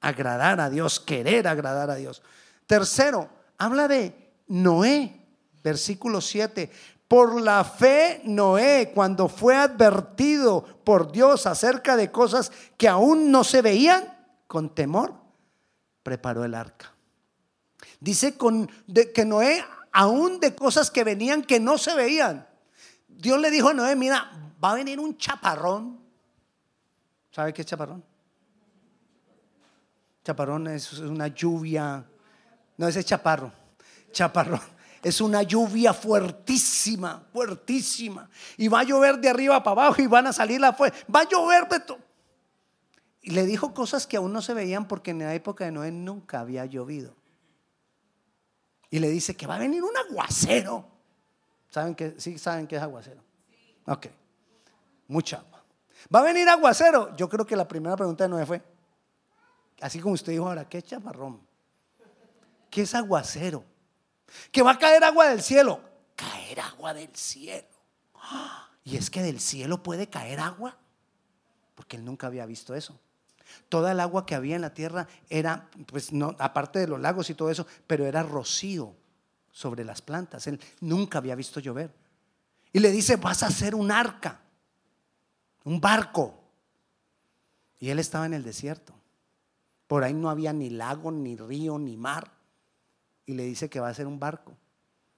agradar 0.00 0.60
a 0.60 0.68
Dios, 0.68 0.98
querer 1.00 1.46
agradar 1.46 1.88
a 1.88 1.94
Dios. 1.94 2.20
Tercero, 2.66 3.30
habla 3.56 3.88
de 3.88 4.32
Noé, 4.48 5.24
versículo 5.62 6.20
7. 6.20 6.70
Por 7.06 7.40
la 7.40 7.64
fe, 7.64 8.22
Noé, 8.24 8.92
cuando 8.92 9.28
fue 9.28 9.56
advertido 9.56 10.64
por 10.84 11.12
Dios 11.12 11.46
acerca 11.46 11.96
de 11.96 12.10
cosas 12.10 12.50
que 12.76 12.88
aún 12.88 13.30
no 13.30 13.44
se 13.44 13.62
veían, 13.62 14.18
con 14.48 14.74
temor, 14.74 15.14
preparó 16.02 16.44
el 16.44 16.54
arca. 16.54 16.92
Dice 18.00 18.36
con, 18.36 18.68
que 19.14 19.24
Noé, 19.24 19.64
aún 19.92 20.40
de 20.40 20.56
cosas 20.56 20.90
que 20.90 21.04
venían 21.04 21.42
que 21.42 21.60
no 21.60 21.78
se 21.78 21.94
veían, 21.94 22.48
Dios 23.06 23.38
le 23.38 23.50
dijo 23.50 23.68
a 23.68 23.74
Noé, 23.74 23.94
mira, 23.94 24.49
va 24.62 24.72
a 24.72 24.74
venir 24.74 24.98
un 25.00 25.16
chaparrón. 25.16 26.00
¿Sabe 27.30 27.52
qué 27.52 27.62
es 27.62 27.66
chaparrón? 27.66 28.04
Chaparrón 30.24 30.66
es 30.68 30.92
una 30.98 31.28
lluvia, 31.28 32.04
no 32.76 32.88
ese 32.88 33.00
es 33.00 33.06
chaparro, 33.06 33.52
chaparrón. 34.12 34.60
Es 35.02 35.22
una 35.22 35.42
lluvia 35.42 35.94
fuertísima, 35.94 37.26
fuertísima. 37.32 38.28
Y 38.58 38.68
va 38.68 38.80
a 38.80 38.82
llover 38.82 39.16
de 39.18 39.30
arriba 39.30 39.62
para 39.62 39.84
abajo 39.84 40.02
y 40.02 40.06
van 40.06 40.26
a 40.26 40.32
salir 40.34 40.60
la 40.60 40.74
fuerza. 40.74 41.06
Va 41.10 41.20
a 41.20 41.26
llover 41.26 41.66
de 41.70 41.80
todo. 41.80 41.98
Y 43.22 43.30
le 43.30 43.46
dijo 43.46 43.72
cosas 43.72 44.06
que 44.06 44.18
aún 44.18 44.30
no 44.30 44.42
se 44.42 44.52
veían 44.52 44.86
porque 44.86 45.12
en 45.12 45.20
la 45.20 45.34
época 45.34 45.64
de 45.64 45.72
Noé 45.72 45.90
nunca 45.90 46.40
había 46.40 46.66
llovido. 46.66 47.14
Y 48.90 48.98
le 48.98 49.08
dice 49.08 49.34
que 49.34 49.46
va 49.46 49.56
a 49.56 49.58
venir 49.58 49.82
un 49.82 49.96
aguacero. 49.96 50.86
¿Saben 51.70 51.94
que 51.94 52.16
sí 52.18 52.38
saben 52.38 52.66
qué 52.66 52.76
es 52.76 52.82
aguacero? 52.82 53.22
Ok. 53.86 54.08
Mucha 55.10 55.38
agua. 55.38 55.62
Va 56.14 56.20
a 56.20 56.22
venir 56.22 56.48
aguacero. 56.48 57.14
Yo 57.16 57.28
creo 57.28 57.44
que 57.44 57.56
la 57.56 57.66
primera 57.66 57.96
pregunta 57.96 58.24
de 58.24 58.30
Noé 58.30 58.46
fue, 58.46 58.62
Así 59.80 59.98
como 59.98 60.14
usted 60.14 60.32
dijo 60.32 60.46
ahora, 60.46 60.68
¿qué 60.68 60.78
es 60.78 60.84
chaparrón? 60.84 61.40
¿Qué 62.70 62.82
es 62.82 62.94
aguacero? 62.94 63.64
Que 64.52 64.62
va 64.62 64.72
a 64.72 64.78
caer 64.78 65.02
agua 65.02 65.28
del 65.28 65.42
cielo. 65.42 65.80
Caer 66.14 66.60
agua 66.60 66.94
del 66.94 67.14
cielo. 67.16 67.66
Y 68.84 68.96
es 68.96 69.10
que 69.10 69.22
del 69.22 69.40
cielo 69.40 69.82
puede 69.82 70.08
caer 70.08 70.38
agua. 70.38 70.76
Porque 71.74 71.96
él 71.96 72.04
nunca 72.04 72.26
había 72.26 72.46
visto 72.46 72.74
eso. 72.74 73.00
Toda 73.68 73.92
el 73.92 74.00
agua 74.00 74.26
que 74.26 74.34
había 74.34 74.54
en 74.54 74.62
la 74.62 74.74
tierra 74.74 75.08
era, 75.28 75.68
pues 75.86 76.12
no, 76.12 76.36
aparte 76.38 76.78
de 76.78 76.86
los 76.86 77.00
lagos 77.00 77.30
y 77.30 77.34
todo 77.34 77.50
eso, 77.50 77.66
pero 77.86 78.06
era 78.06 78.22
rocío 78.22 78.94
sobre 79.50 79.82
las 79.82 80.02
plantas. 80.02 80.46
Él 80.46 80.60
nunca 80.80 81.18
había 81.18 81.34
visto 81.34 81.58
llover. 81.58 81.92
Y 82.72 82.78
le 82.78 82.92
dice, 82.92 83.16
vas 83.16 83.42
a 83.42 83.46
hacer 83.46 83.74
un 83.74 83.90
arca, 83.90 84.40
un 85.64 85.80
barco. 85.80 86.34
Y 87.78 87.90
él 87.90 87.98
estaba 87.98 88.26
en 88.26 88.34
el 88.34 88.42
desierto. 88.42 88.94
Por 89.86 90.04
ahí 90.04 90.14
no 90.14 90.30
había 90.30 90.52
ni 90.52 90.70
lago, 90.70 91.10
ni 91.10 91.36
río, 91.36 91.78
ni 91.78 91.96
mar. 91.96 92.30
Y 93.26 93.34
le 93.34 93.44
dice 93.44 93.68
que 93.68 93.80
va 93.80 93.88
a 93.88 93.94
ser 93.94 94.06
un 94.06 94.20
barco. 94.20 94.56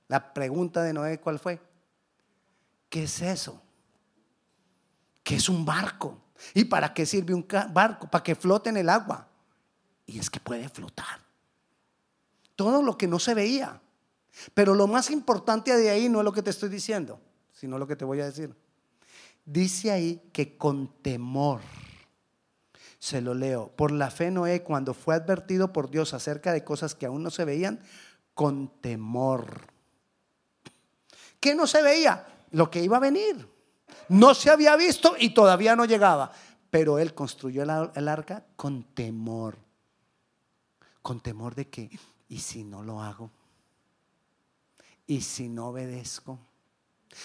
La 0.09 0.33
pregunta 0.33 0.83
de 0.83 0.93
Noé, 0.93 1.21
¿cuál 1.21 1.39
fue? 1.39 1.61
¿Qué 2.89 3.05
es 3.05 3.23
eso? 3.23 3.63
¿Qué 5.23 5.37
es 5.37 5.49
un 5.49 5.65
barco? 5.65 6.21
¿Y 6.55 6.65
para 6.65 6.93
qué 6.93 7.07
sirve 7.07 7.35
un 7.35 7.47
barco? 7.73 8.09
Para 8.09 8.23
que 8.23 8.35
flote 8.35 8.71
en 8.71 8.77
el 8.77 8.89
agua. 8.89 9.29
Y 10.07 10.19
es 10.19 10.29
que 10.29 10.41
puede 10.41 10.69
flotar. 10.69 11.21
Todo 12.57 12.83
lo 12.83 12.99
que 12.99 13.07
no 13.07 13.19
se 13.19 13.35
veía. 13.35 13.81
Pero 14.55 14.75
lo 14.75 14.87
más 14.87 15.11
importante 15.11 15.77
de 15.77 15.91
ahí 15.91 16.09
no 16.09 16.19
es 16.21 16.25
lo 16.25 16.33
que 16.33 16.43
te 16.43 16.51
estoy 16.51 16.69
diciendo, 16.69 17.21
sino 17.53 17.79
lo 17.79 17.87
que 17.87 17.97
te 17.97 18.05
voy 18.05 18.21
a 18.21 18.27
decir. 18.27 18.55
Dice 19.45 19.91
ahí 19.91 20.23
que 20.33 20.57
con 20.57 20.89
temor 21.03 21.61
se 22.99 23.21
lo 23.21 23.35
leo. 23.35 23.69
Por 23.75 23.91
la 23.91 24.11
fe 24.11 24.31
Noé, 24.31 24.63
cuando 24.63 24.95
fue 24.95 25.17
advertido 25.17 25.73
por 25.73 25.91
Dios 25.91 26.15
acerca 26.15 26.53
de 26.53 26.63
cosas 26.63 26.95
que 26.95 27.07
aún 27.07 27.23
no 27.23 27.31
se 27.31 27.45
veían, 27.45 27.81
con 28.35 28.69
temor. 28.81 29.73
¿Qué 31.41 31.57
no 31.57 31.67
se 31.67 31.83
veía? 31.83 32.25
Lo 32.53 32.71
que 32.71 32.83
iba 32.83 32.99
a 32.99 33.01
venir. 33.01 33.49
No 34.09 34.35
se 34.35 34.51
había 34.51 34.77
visto 34.77 35.17
y 35.19 35.35
todavía 35.35 35.75
no 35.75 35.85
llegaba. 35.85 36.31
Pero 36.71 37.01
él 37.01 37.13
construyó 37.13 37.65
el 37.65 38.09
arca 38.09 38.47
con 38.55 38.85
temor. 38.95 39.59
Con 41.03 41.21
temor 41.21 41.57
de 41.57 41.69
que, 41.69 41.91
¿y 42.29 42.39
si 42.39 42.63
no 42.63 42.85
lo 42.85 43.03
hago? 43.03 43.33
¿Y 45.09 45.23
si 45.23 45.49
no 45.49 45.71
obedezco? 45.71 46.39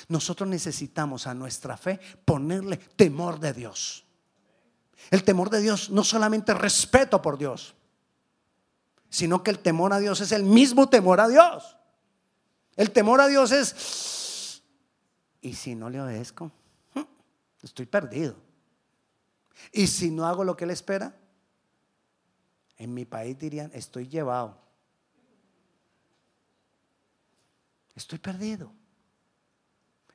Nosotros 0.07 0.47
necesitamos 0.49 1.27
a 1.27 1.33
nuestra 1.33 1.77
fe 1.77 1.99
ponerle 2.25 2.77
temor 2.77 3.39
de 3.39 3.53
Dios. 3.53 4.05
El 5.11 5.23
temor 5.23 5.49
de 5.49 5.61
Dios 5.61 5.89
no 5.89 6.03
solamente 6.03 6.53
respeto 6.53 7.21
por 7.21 7.37
Dios, 7.37 7.75
sino 9.09 9.43
que 9.43 9.51
el 9.51 9.59
temor 9.59 9.93
a 9.93 9.99
Dios 9.99 10.21
es 10.21 10.31
el 10.31 10.43
mismo 10.43 10.89
temor 10.89 11.21
a 11.21 11.27
Dios. 11.27 11.77
El 12.75 12.91
temor 12.91 13.21
a 13.21 13.27
Dios 13.27 13.51
es, 13.51 14.61
¿y 15.41 15.53
si 15.53 15.75
no 15.75 15.89
le 15.89 16.01
obedezco? 16.01 16.51
Hm, 16.93 17.05
estoy 17.63 17.85
perdido. 17.85 18.35
¿Y 19.71 19.87
si 19.87 20.11
no 20.11 20.25
hago 20.25 20.43
lo 20.43 20.55
que 20.55 20.65
Él 20.65 20.71
espera? 20.71 21.15
En 22.77 22.93
mi 22.93 23.05
país 23.05 23.37
dirían, 23.39 23.71
estoy 23.73 24.07
llevado. 24.07 24.57
Estoy 27.95 28.19
perdido. 28.19 28.71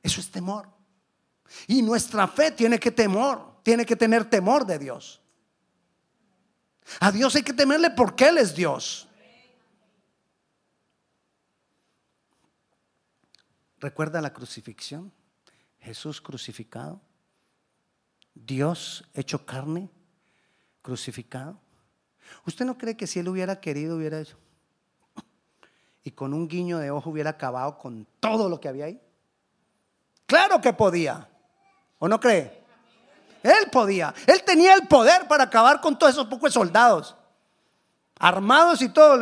Eso 0.03 0.21
es 0.21 0.29
temor. 0.29 0.67
Y 1.65 1.81
nuestra 1.81 2.27
fe 2.27 2.51
tiene 2.51 2.79
que 2.79 2.91
temor 2.91 3.53
tiene 3.63 3.85
que 3.85 3.95
tener 3.95 4.29
temor 4.29 4.65
de 4.65 4.77
Dios. 4.77 5.21
A 6.99 7.11
Dios 7.11 7.33
hay 7.35 7.43
que 7.43 7.53
temerle 7.53 7.89
porque 7.89 8.27
Él 8.27 8.37
es 8.37 8.53
Dios. 8.53 9.07
¿Recuerda 13.79 14.21
la 14.21 14.33
crucifixión? 14.33 15.11
Jesús 15.79 16.21
crucificado. 16.21 17.01
Dios 18.33 19.05
hecho 19.13 19.45
carne, 19.45 19.89
crucificado. 20.81 21.59
¿Usted 22.45 22.65
no 22.65 22.77
cree 22.77 22.95
que 22.95 23.07
si 23.07 23.19
él 23.19 23.27
hubiera 23.27 23.59
querido 23.59 23.97
hubiera 23.97 24.19
hecho? 24.19 24.37
Y 26.03 26.11
con 26.11 26.33
un 26.33 26.47
guiño 26.47 26.79
de 26.79 26.91
ojo 26.91 27.09
hubiera 27.09 27.31
acabado 27.31 27.77
con 27.77 28.07
todo 28.19 28.49
lo 28.49 28.59
que 28.59 28.69
había 28.69 28.85
ahí. 28.85 29.01
Claro 30.25 30.61
que 30.61 30.73
podía. 30.73 31.27
¿O 31.99 32.07
no 32.07 32.19
cree? 32.19 32.63
Él 33.43 33.69
podía. 33.71 34.13
Él 34.25 34.43
tenía 34.43 34.73
el 34.73 34.87
poder 34.87 35.27
para 35.27 35.43
acabar 35.43 35.81
con 35.81 35.97
todos 35.97 36.13
esos 36.13 36.27
pocos 36.27 36.53
soldados. 36.53 37.15
Armados 38.17 38.81
y 38.81 38.89
todo. 38.89 39.19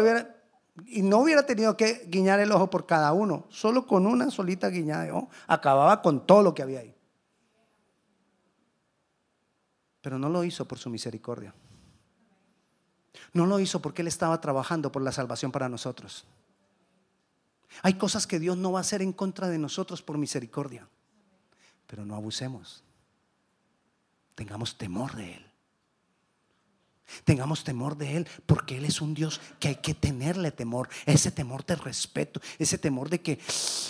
y 0.86 1.01
no 1.01 1.20
hubiera 1.20 1.46
tenido 1.46 1.75
que 1.75 2.05
guiñar 2.08 2.39
el 2.39 2.51
ojo 2.51 2.70
por 2.70 2.86
cada 2.86 3.13
uno. 3.13 3.46
Solo 3.50 3.88
con 3.88 4.05
una 4.05 4.29
solita 4.29 4.70
guiñada 4.70 5.03
de 5.03 5.12
ojo 5.12 5.29
acababa 5.48 6.01
con 6.01 6.25
todo 6.25 6.43
lo 6.43 6.53
que 6.53 6.62
había 6.62 6.81
ahí. 6.81 6.96
Pero 10.01 10.17
no 10.17 10.29
lo 10.29 10.43
hizo 10.43 10.67
por 10.67 10.77
su 10.77 10.89
misericordia. 10.89 11.53
No 13.34 13.46
lo 13.46 13.60
hizo 13.60 13.81
porque 13.81 14.01
Él 14.01 14.08
estaba 14.08 14.39
trabajando 14.41 14.91
por 14.91 15.01
la 15.01 15.12
salvación 15.12 15.51
para 15.51 15.70
nosotros. 15.70 16.25
Hay 17.82 17.96
cosas 17.96 18.28
que 18.28 18.40
Dios 18.40 18.58
no 18.58 18.72
va 18.72 18.80
a 18.80 18.82
hacer 18.82 19.01
en 19.01 19.13
contra 19.13 19.48
de 19.50 19.58
nosotros 19.58 20.01
por 20.01 20.18
misericordia. 20.18 20.88
Pero 21.88 22.06
no 22.06 22.16
abusemos. 22.16 22.84
Tengamos 24.36 24.78
temor 24.78 25.16
de 25.16 25.36
Él. 25.36 25.46
Tengamos 27.24 27.63
temor 27.63 27.98
de 27.98 28.18
Él 28.18 28.28
porque 28.46 28.78
Él 28.78 28.86
es 28.86 29.01
un 29.01 29.13
Dios 29.13 29.42
que 29.60 29.70
hay 29.70 29.75
que 29.75 29.94
tenerle 29.94 30.51
temor. 30.51 30.90
Ese 31.06 31.32
temor 31.32 31.66
de 31.66 31.75
respeto, 31.75 32.42
ese 32.58 32.78
temor 32.78 33.10
de 33.10 33.22
que, 33.22 33.40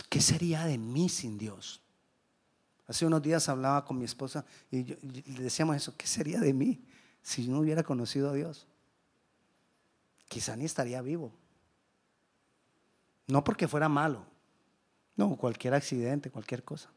¿qué 0.10 0.22
sería 0.22 0.66
de 0.66 0.78
mí 0.78 1.10
sin 1.10 1.38
Dios? 1.38 1.82
Hace 2.88 3.06
unos 3.06 3.22
días 3.22 3.48
hablaba 3.48 3.86
con 3.86 3.98
mi 3.98 4.06
esposa 4.06 4.46
y, 4.70 4.84
le 4.84 5.44
decíamos 5.44 5.78
eso, 5.78 5.96
¿qué 5.96 6.08
sería 6.08 6.40
de 6.40 6.54
mí 6.54 6.84
si 7.22 7.48
no 7.48 7.60
hubiera 7.60 7.84
conocido 7.84 8.30
a 8.30 8.34
Dios? 8.34 8.68
Quizá 10.28 10.56
ni 10.56 10.66
estaría 10.66 11.02
vivo. 11.02 11.32
No 13.32 13.46
porque 13.46 13.66
fuera 13.66 13.88
malo, 13.88 14.26
no, 15.16 15.38
cualquier 15.38 15.74
accidente, 15.74 16.30
cualquier 16.30 16.66
cosa. 16.66 16.90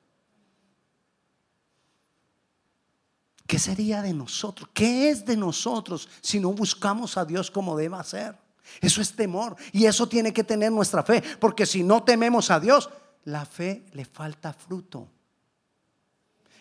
¿Qué 3.47 3.57
sería 3.61 4.03
de 4.03 4.12
nosotros? 4.12 4.69
¿Qué 4.75 5.11
es 5.11 5.25
de 5.25 5.37
nosotros 5.37 6.09
si 6.21 6.41
no 6.41 6.53
buscamos 6.53 7.17
a 7.17 7.25
Dios 7.25 7.53
como 7.53 7.76
deba 7.76 8.03
ser? 8.03 8.37
Eso 8.81 9.00
es 9.00 9.14
temor 9.14 9.55
y 9.71 9.85
eso 9.85 10.09
tiene 10.09 10.33
que 10.33 10.43
tener 10.43 10.73
nuestra 10.73 11.05
fe, 11.05 11.23
porque 11.38 11.67
si 11.67 11.85
no 11.85 12.03
tememos 12.03 12.50
a 12.50 12.59
Dios, 12.59 12.91
la 13.23 13.47
fe 13.47 13.87
le 13.93 14.05
falta 14.05 14.53
fruto. 14.53 15.09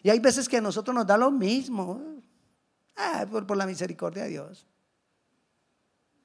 Y 0.03 0.11
hay 0.11 0.19
veces 0.19 0.47
que 0.47 0.57
a 0.57 0.61
nosotros 0.61 0.93
nos 0.93 1.07
da 1.07 1.17
lo 1.17 1.31
mismo, 1.31 1.99
por, 3.31 3.47
por 3.47 3.57
la 3.57 3.65
misericordia 3.65 4.25
de 4.25 4.29
Dios. 4.29 4.67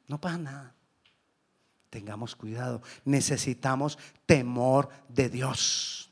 No 0.07 0.21
pasa 0.21 0.37
nada. 0.37 0.78
Tengamos 1.91 2.37
cuidado, 2.37 2.83
necesitamos 3.05 3.99
temor 4.27 4.89
de 5.09 5.29
Dios. 5.29 6.11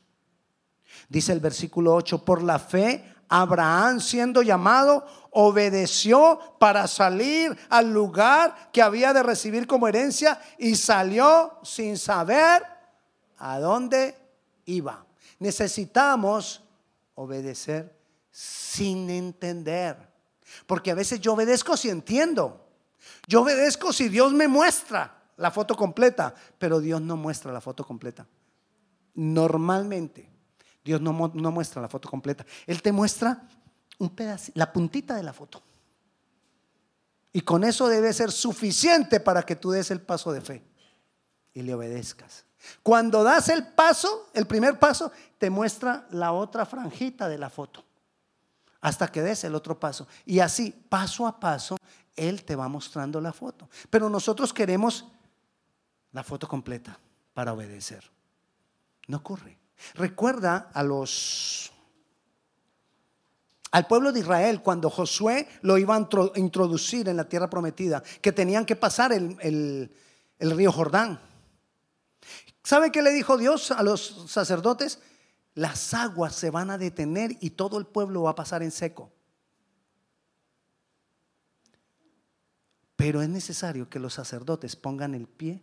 Dice 1.07 1.31
el 1.31 1.39
versículo 1.39 1.93
8, 1.93 2.25
por 2.25 2.41
la 2.41 2.59
fe 2.59 3.13
Abraham 3.29 3.99
siendo 3.99 4.41
llamado, 4.41 5.05
obedeció 5.31 6.39
para 6.59 6.87
salir 6.87 7.57
al 7.69 7.93
lugar 7.93 8.69
que 8.71 8.81
había 8.81 9.13
de 9.13 9.23
recibir 9.23 9.67
como 9.67 9.87
herencia 9.87 10.39
y 10.57 10.75
salió 10.75 11.59
sin 11.63 11.97
saber 11.97 12.65
a 13.37 13.59
dónde 13.59 14.17
iba. 14.65 15.05
Necesitamos 15.39 16.63
obedecer 17.15 17.95
sin 18.31 19.09
entender. 19.09 19.95
Porque 20.65 20.91
a 20.91 20.95
veces 20.95 21.19
yo 21.19 21.33
obedezco 21.33 21.77
si 21.77 21.89
entiendo. 21.89 22.65
Yo 23.27 23.41
obedezco 23.41 23.93
si 23.93 24.09
Dios 24.09 24.33
me 24.33 24.47
muestra 24.47 25.16
la 25.37 25.51
foto 25.51 25.75
completa, 25.75 26.33
pero 26.57 26.79
Dios 26.79 27.01
no 27.01 27.15
muestra 27.15 27.51
la 27.51 27.61
foto 27.61 27.85
completa. 27.85 28.27
Normalmente. 29.13 30.29
Dios 30.83 31.01
no, 31.01 31.11
muestra 31.11 31.81
la 31.81 31.89
foto 31.89 32.09
completa. 32.09 32.45
Él 32.65 32.81
te 32.81 32.91
muestra 32.91 33.41
un 33.99 34.09
pedacito, 34.09 34.57
la 34.57 34.71
puntita 34.71 35.15
de 35.15 35.23
la 35.23 35.33
foto. 35.33 35.61
Y 37.33 37.41
con 37.41 37.63
eso 37.63 37.87
debe 37.87 38.13
ser 38.13 38.31
suficiente 38.31 39.19
para 39.19 39.43
que 39.43 39.55
tú 39.55 39.71
des 39.71 39.91
el 39.91 40.01
paso 40.01 40.31
de 40.31 40.41
fe 40.41 40.63
y 41.53 41.61
le 41.61 41.73
obedezcas. 41.73 42.45
Cuando 42.81 43.23
das 43.23 43.49
el 43.49 43.67
paso, 43.67 44.29
el 44.33 44.47
primer 44.47 44.79
paso, 44.79 45.11
te 45.37 45.49
muestra 45.49 46.07
la 46.11 46.31
otra 46.31 46.65
franjita 46.65 47.27
de 47.27 47.37
la 47.37 47.49
foto. 47.49 47.83
Hasta 48.79 49.11
que 49.11 49.21
des 49.21 49.43
el 49.43 49.55
otro 49.55 49.79
paso. 49.79 50.07
Y 50.25 50.39
así, 50.39 50.71
paso 50.71 51.27
a 51.27 51.39
paso, 51.39 51.77
Él 52.15 52.45
te 52.45 52.55
va 52.55 52.67
mostrando 52.69 53.19
la 53.19 53.33
foto. 53.33 53.69
Pero 53.89 54.09
nosotros 54.09 54.53
queremos 54.53 55.05
la 56.11 56.23
foto 56.23 56.47
completa 56.47 56.99
para 57.33 57.53
obedecer. 57.53 58.03
No 59.07 59.17
ocurre. 59.17 59.57
Recuerda 59.95 60.71
a 60.73 60.83
los 60.83 61.71
al 63.71 63.85
pueblo 63.85 64.11
de 64.11 64.21
Israel 64.21 64.61
cuando 64.61 64.89
Josué 64.89 65.47
lo 65.61 65.77
iba 65.77 65.95
a 65.95 66.07
introducir 66.35 67.09
en 67.09 67.17
la 67.17 67.27
tierra 67.27 67.49
prometida, 67.49 68.01
que 68.21 68.31
tenían 68.31 68.65
que 68.65 68.75
pasar 68.75 69.11
el, 69.11 69.91
el 70.39 70.51
río 70.51 70.71
Jordán. 70.71 71.19
¿Sabe 72.63 72.91
qué 72.91 73.01
le 73.01 73.11
dijo 73.11 73.37
Dios 73.37 73.71
a 73.71 73.83
los 73.83 74.25
sacerdotes? 74.29 74.99
Las 75.53 75.93
aguas 75.93 76.35
se 76.35 76.49
van 76.49 76.69
a 76.69 76.77
detener 76.77 77.37
y 77.39 77.51
todo 77.51 77.77
el 77.77 77.85
pueblo 77.85 78.23
va 78.23 78.31
a 78.31 78.35
pasar 78.35 78.63
en 78.63 78.71
seco. 78.71 79.11
Pero 82.95 83.21
es 83.21 83.29
necesario 83.29 83.89
que 83.89 83.99
los 83.99 84.13
sacerdotes 84.13 84.75
pongan 84.75 85.13
el 85.13 85.27
pie 85.27 85.61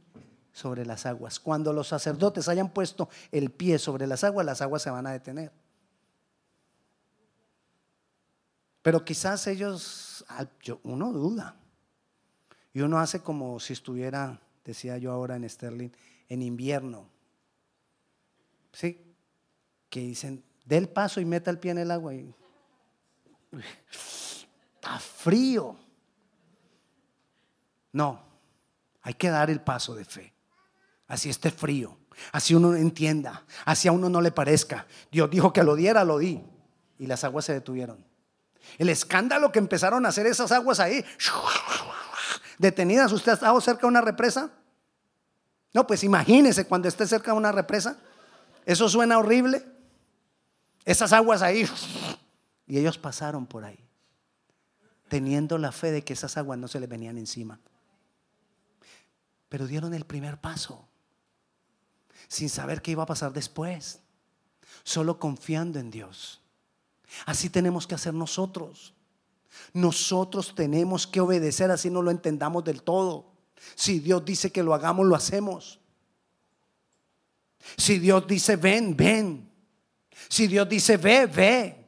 sobre 0.54 0.86
las 0.86 1.04
aguas. 1.04 1.40
Cuando 1.40 1.72
los 1.72 1.88
sacerdotes 1.88 2.48
hayan 2.48 2.70
puesto 2.70 3.10
el 3.32 3.50
pie 3.50 3.78
sobre 3.78 4.06
las 4.06 4.22
aguas, 4.22 4.46
las 4.46 4.62
aguas 4.62 4.82
se 4.82 4.90
van 4.90 5.06
a 5.06 5.10
detener. 5.10 5.52
Pero 8.80 9.04
quizás 9.04 9.46
ellos, 9.48 10.24
uno 10.84 11.12
duda. 11.12 11.56
Y 12.72 12.82
uno 12.82 12.98
hace 12.98 13.20
como 13.20 13.58
si 13.58 13.72
estuviera, 13.72 14.40
decía 14.64 14.96
yo 14.96 15.10
ahora 15.10 15.34
en 15.34 15.48
Sterling, 15.48 15.90
en 16.28 16.42
invierno. 16.42 17.08
¿Sí? 18.72 19.12
Que 19.90 20.00
dicen, 20.00 20.44
dé 20.64 20.76
el 20.76 20.88
paso 20.88 21.20
y 21.20 21.24
meta 21.24 21.50
el 21.50 21.58
pie 21.58 21.72
en 21.72 21.78
el 21.78 21.90
agua. 21.90 22.14
Y, 22.14 22.32
está 23.90 25.00
frío. 25.00 25.76
No, 27.92 28.22
hay 29.02 29.14
que 29.14 29.30
dar 29.30 29.50
el 29.50 29.60
paso 29.60 29.94
de 29.96 30.04
fe 30.04 30.33
así 31.08 31.30
esté 31.30 31.50
frío, 31.50 31.96
así 32.32 32.54
uno 32.54 32.74
entienda, 32.74 33.44
así 33.64 33.88
a 33.88 33.92
uno 33.92 34.08
no 34.08 34.20
le 34.20 34.32
parezca. 34.32 34.86
Dios 35.10 35.30
dijo 35.30 35.52
que 35.52 35.62
lo 35.62 35.74
diera, 35.74 36.04
lo 36.04 36.18
di. 36.18 36.42
Y 36.98 37.06
las 37.06 37.24
aguas 37.24 37.44
se 37.44 37.52
detuvieron. 37.52 38.04
El 38.78 38.88
escándalo 38.88 39.52
que 39.52 39.58
empezaron 39.58 40.06
a 40.06 40.08
hacer 40.08 40.26
esas 40.26 40.52
aguas 40.52 40.80
ahí, 40.80 41.04
detenidas. 42.58 43.12
¿Usted 43.12 43.32
ha 43.32 43.34
estado 43.34 43.60
cerca 43.60 43.82
de 43.82 43.88
una 43.88 44.00
represa? 44.00 44.50
No, 45.72 45.86
pues 45.86 46.04
imagínese 46.04 46.66
cuando 46.66 46.88
esté 46.88 47.06
cerca 47.06 47.32
de 47.32 47.36
una 47.36 47.52
represa. 47.52 47.98
Eso 48.64 48.88
suena 48.88 49.18
horrible. 49.18 49.64
Esas 50.84 51.12
aguas 51.12 51.42
ahí. 51.42 51.68
Y 52.66 52.78
ellos 52.78 52.96
pasaron 52.96 53.46
por 53.46 53.64
ahí, 53.64 53.78
teniendo 55.08 55.58
la 55.58 55.70
fe 55.70 55.90
de 55.90 56.02
que 56.02 56.14
esas 56.14 56.36
aguas 56.38 56.58
no 56.58 56.68
se 56.68 56.80
les 56.80 56.88
venían 56.88 57.18
encima. 57.18 57.60
Pero 59.48 59.66
dieron 59.66 59.92
el 59.92 60.06
primer 60.06 60.40
paso 60.40 60.88
sin 62.28 62.48
saber 62.48 62.82
qué 62.82 62.92
iba 62.92 63.02
a 63.02 63.06
pasar 63.06 63.32
después, 63.32 64.00
solo 64.82 65.18
confiando 65.18 65.78
en 65.78 65.90
Dios. 65.90 66.40
Así 67.26 67.48
tenemos 67.48 67.86
que 67.86 67.94
hacer 67.94 68.14
nosotros. 68.14 68.94
Nosotros 69.72 70.54
tenemos 70.54 71.06
que 71.06 71.20
obedecer 71.20 71.70
así 71.70 71.90
no 71.90 72.02
lo 72.02 72.10
entendamos 72.10 72.64
del 72.64 72.82
todo. 72.82 73.32
Si 73.74 74.00
Dios 74.00 74.24
dice 74.24 74.50
que 74.50 74.62
lo 74.62 74.74
hagamos, 74.74 75.06
lo 75.06 75.14
hacemos. 75.14 75.80
Si 77.76 77.98
Dios 77.98 78.26
dice 78.26 78.56
ven, 78.56 78.96
ven. 78.96 79.50
Si 80.28 80.46
Dios 80.46 80.68
dice 80.68 80.96
ve, 80.96 81.26
ve. 81.26 81.84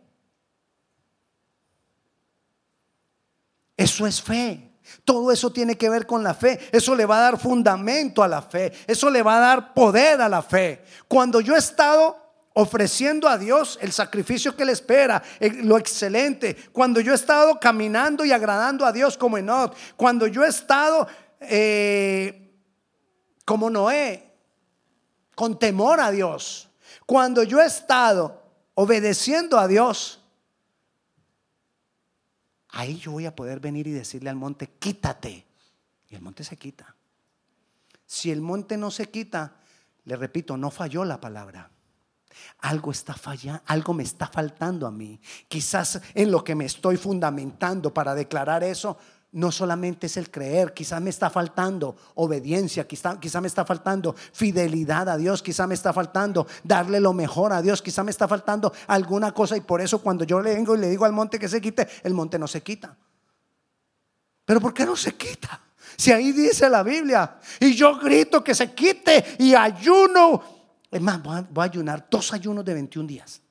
Eso 3.77 4.07
es 4.07 4.23
fe. 4.23 4.66
Todo 5.05 5.31
eso 5.33 5.53
tiene 5.53 5.77
que 5.77 5.89
ver 5.89 6.07
con 6.07 6.23
la 6.23 6.35
fe. 6.35 6.59
Eso 6.73 6.95
le 6.95 7.07
va 7.07 7.19
a 7.19 7.23
dar 7.23 7.39
fundamento 7.39 8.23
a 8.23 8.29
la 8.29 8.43
fe. 8.43 8.73
Eso 8.87 9.11
le 9.11 9.23
va 9.23 9.37
a 9.37 9.41
dar 9.41 9.75
poder 9.75 10.21
a 10.21 10.29
la 10.29 10.43
fe. 10.43 10.83
Cuando 11.09 11.41
yo 11.41 11.55
he 11.55 11.59
estado 11.59 12.17
ofreciendo 12.55 13.29
a 13.29 13.37
Dios 13.37 13.79
el 13.83 13.93
sacrificio 13.93 14.57
que 14.57 14.65
le 14.65 14.73
espera, 14.73 15.23
lo 15.63 15.77
excelente. 15.77 16.57
Cuando 16.73 17.01
yo 17.01 17.13
he 17.13 17.15
estado 17.15 17.61
caminando 17.61 18.25
y 18.25 18.33
agradando 18.33 18.87
a 18.87 18.93
Dios 18.93 19.19
como 19.19 19.37
Enoch. 19.37 19.75
Cuando 19.97 20.27
yo 20.27 20.45
he 20.45 20.49
estado 20.49 21.07
eh, 21.41 22.51
como 23.45 23.69
Noé, 23.69 24.33
con 25.35 25.59
temor 25.59 26.01
a 26.01 26.11
Dios. 26.11 26.71
Cuando 27.05 27.43
yo 27.43 27.61
he 27.61 27.67
estado 27.67 28.43
obedeciendo 28.75 29.59
a 29.59 29.69
Dios, 29.69 30.23
ahí 32.77 32.99
yo 32.99 33.13
voy 33.13 33.25
a 33.25 33.35
poder 33.35 33.59
venir 33.59 33.87
y 33.87 33.93
decirle 33.93 34.29
al 34.29 34.37
monte, 34.37 34.69
quítate. 34.79 35.47
Y 36.11 36.15
el 36.15 36.21
monte 36.21 36.45
se 36.45 36.57
quita. 36.57 36.95
Si 38.07 38.31
el 38.31 38.43
monte 38.43 38.77
no 38.77 38.91
se 38.91 39.11
quita, 39.11 39.57
le 40.05 40.15
repito, 40.15 40.57
no 40.57 40.71
falló 40.71 41.05
la 41.05 41.19
palabra. 41.19 41.71
Algo 42.59 42.91
está 42.91 43.15
fallando, 43.15 43.63
algo 43.67 43.95
me 43.95 44.03
está 44.03 44.27
faltando 44.27 44.87
a 44.87 44.91
mí. 44.91 45.19
Quizás 45.49 46.03
en 46.15 46.31
lo 46.31 46.45
que 46.45 46.55
me 46.55 46.67
estoy 46.67 46.99
fundamentando 46.99 47.95
para 47.95 48.15
declarar 48.15 48.63
eso, 48.63 48.99
no 49.33 49.53
solamente 49.53 50.07
es 50.07 50.17
el 50.17 50.31
creer, 50.31 50.73
quizás 50.73 51.01
me 51.01 51.11
está 51.11 51.29
faltando 51.29 51.97
obediencia, 52.15 52.87
quizás 52.87 53.19
quizá 53.19 53.41
me 53.41 53.49
está 53.49 53.65
faltando 53.65 54.15
fidelidad 54.33 55.09
a 55.09 55.17
Dios, 55.17 55.43
quizás 55.43 55.69
me 55.69 55.75
está 55.75 55.93
faltando 55.93 56.47
darle 56.65 57.01
lo 57.01 57.13
mejor 57.13 57.53
a 57.53 57.61
Dios, 57.61 57.83
quizás 57.83 58.05
me 58.05 58.11
está 58.11 58.27
faltando 58.27 58.73
alguna 58.87 59.33
cosa 59.33 59.57
y 59.57 59.61
por 59.61 59.81
eso 59.81 60.01
cuando 60.01 60.25
yo 60.25 60.41
le 60.41 60.55
vengo 60.55 60.75
y 60.75 60.79
le 60.79 60.89
digo 60.89 61.05
al 61.05 61.13
monte 61.13 61.39
que 61.39 61.49
se 61.49 61.61
quite, 61.61 61.87
el 62.03 62.15
monte 62.15 62.39
no 62.39 62.47
se 62.47 62.63
quita. 62.63 62.97
Pero 64.45 64.61
¿por 64.61 64.73
qué 64.73 64.87
no 64.87 64.97
se 64.97 65.15
quita? 65.17 65.61
Si 65.97 66.13
ahí 66.13 66.33
dice 66.33 66.71
la 66.71 66.83
Biblia 66.83 67.39
y 67.61 67.75
yo 67.75 67.99
grito 67.99 68.43
que 68.45 68.55
se 68.55 68.73
quite 68.73 69.37
y 69.39 69.55
ayuno, 69.55 70.43
es 70.91 71.01
más, 71.01 71.23
voy 71.23 71.37
a, 71.37 71.43
voy 71.43 71.63
a 71.63 71.65
ayunar 71.65 72.07
dos 72.11 72.33
ayunos 72.33 72.65
de 72.65 72.75
21 72.75 73.09
días 73.09 73.43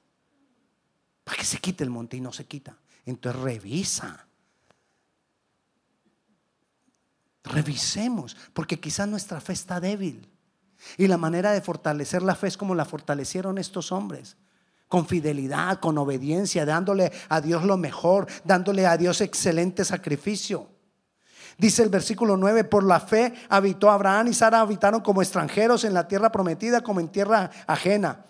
para 1.24 1.38
que 1.38 1.46
se 1.46 1.58
quite 1.58 1.84
el 1.84 1.90
monte 1.90 2.18
y 2.18 2.22
no 2.22 2.32
se 2.32 2.46
quita. 2.46 2.78
Entonces 3.06 3.42
revisa 3.42 4.26
Revisemos, 7.46 8.36
porque 8.54 8.80
quizás 8.80 9.08
nuestra 9.08 9.40
fe 9.40 9.54
está 9.54 9.80
débil. 9.80 10.30
Y 10.98 11.08
la 11.08 11.18
manera 11.18 11.52
de 11.52 11.62
fortalecer 11.62 12.22
la 12.22 12.36
fe 12.36 12.48
es 12.48 12.58
como 12.58 12.76
la 12.76 12.86
fortalecieron 12.86 13.58
estos 13.58 13.92
hombres. 13.92 14.38
Con 14.88 15.08
fidelidad, 15.08 15.80
con 15.80 15.98
obediencia, 15.98 16.66
dándole 16.66 17.12
a 17.30 17.42
Dios 17.42 17.64
lo 17.64 17.78
mejor, 17.78 18.28
dándole 18.44 18.86
a 18.86 18.98
Dios 18.98 19.22
excelente 19.22 19.84
sacrificio. 19.84 20.70
Dice 21.58 21.84
el 21.84 21.90
versículo 21.90 22.36
9, 22.38 22.66
por 22.66 22.84
la 22.84 23.00
fe 23.00 23.34
habitó 23.50 23.90
Abraham 23.90 24.28
y 24.28 24.34
Sara 24.34 24.60
habitaron 24.60 25.02
como 25.02 25.22
extranjeros 25.22 25.86
en 25.86 25.94
la 25.94 26.08
tierra 26.08 26.32
prometida, 26.32 26.82
como 26.82 27.00
en 27.00 27.08
tierra 27.08 27.50
ajena. 27.66 28.26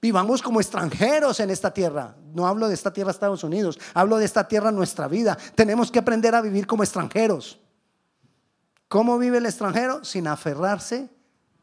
Vivamos 0.00 0.42
como 0.42 0.60
extranjeros 0.60 1.40
en 1.40 1.50
esta 1.50 1.72
tierra. 1.72 2.16
No 2.34 2.46
hablo 2.46 2.68
de 2.68 2.74
esta 2.74 2.92
tierra 2.92 3.10
Estados 3.10 3.44
Unidos, 3.44 3.78
hablo 3.94 4.18
de 4.18 4.24
esta 4.24 4.46
tierra 4.46 4.72
nuestra 4.72 5.08
vida. 5.08 5.38
Tenemos 5.54 5.90
que 5.90 6.00
aprender 6.00 6.34
a 6.34 6.42
vivir 6.42 6.66
como 6.66 6.82
extranjeros. 6.82 7.60
¿Cómo 8.88 9.18
vive 9.18 9.38
el 9.38 9.46
extranjero? 9.46 10.04
Sin 10.04 10.26
aferrarse 10.28 11.10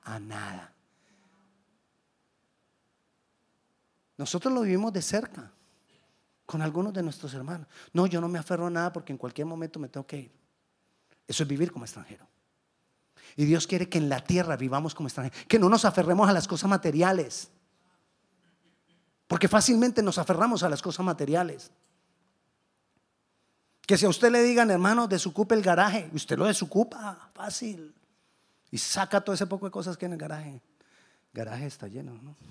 a 0.04 0.20
nada. 0.20 0.74
Nosotros 4.18 4.54
lo 4.54 4.62
vivimos 4.62 4.94
de 4.94 5.02
cerca 5.02 5.52
con 6.46 6.62
algunos 6.62 6.94
de 6.94 7.02
nuestros 7.02 7.34
hermanos. 7.34 7.68
No, 7.94 8.06
yo 8.06 8.22
no 8.22 8.28
me 8.28 8.40
aferro 8.40 8.68
a 8.68 8.70
nada 8.70 8.92
porque 8.92 9.12
en 9.12 9.18
cualquier 9.18 9.48
momento 9.48 9.80
me 9.80 9.90
tengo 9.90 10.06
que 10.06 10.18
ir. 10.18 10.32
Eso 11.28 11.44
es 11.44 11.50
vivir 11.50 11.72
como 11.72 11.86
extranjero. 11.86 12.28
Y 13.36 13.46
Dios 13.46 13.66
quiere 13.66 13.90
que 13.90 13.98
en 13.98 14.10
la 14.10 14.24
tierra 14.24 14.56
vivamos 14.58 14.94
como 14.94 15.08
extranjeros, 15.08 15.46
que 15.48 15.58
no 15.58 15.70
nos 15.70 15.86
aferremos 15.86 16.30
a 16.30 16.34
las 16.34 16.48
cosas 16.48 16.70
materiales. 16.70 17.50
Porque 19.28 19.48
fácilmente 19.48 20.04
nos 20.04 20.18
aferramos 20.18 20.62
a 20.64 20.70
las 20.70 20.82
cosas 20.82 21.06
materiales. 21.06 21.72
Que 23.86 23.98
si 23.98 24.06
a 24.06 24.10
usted 24.10 24.32
le 24.32 24.42
digan, 24.42 24.72
hermano, 24.72 25.08
desocupe 25.08 25.56
el 25.56 25.62
garaje, 25.62 26.10
usted 26.14 26.38
lo 26.38 26.46
desocupa, 26.46 27.30
fácil. 27.34 27.94
Y 28.72 28.78
saca 28.78 29.20
todo 29.22 29.34
ese 29.36 29.46
poco 29.46 29.66
de 29.66 29.72
cosas 29.72 29.98
que 29.98 30.06
hay 30.06 30.08
en 30.08 30.14
el 30.14 30.20
garaje. 30.20 30.52
El 30.52 30.62
garaje 31.34 31.66
está 31.66 31.88
lleno, 31.88 32.14
¿no? 32.22 32.36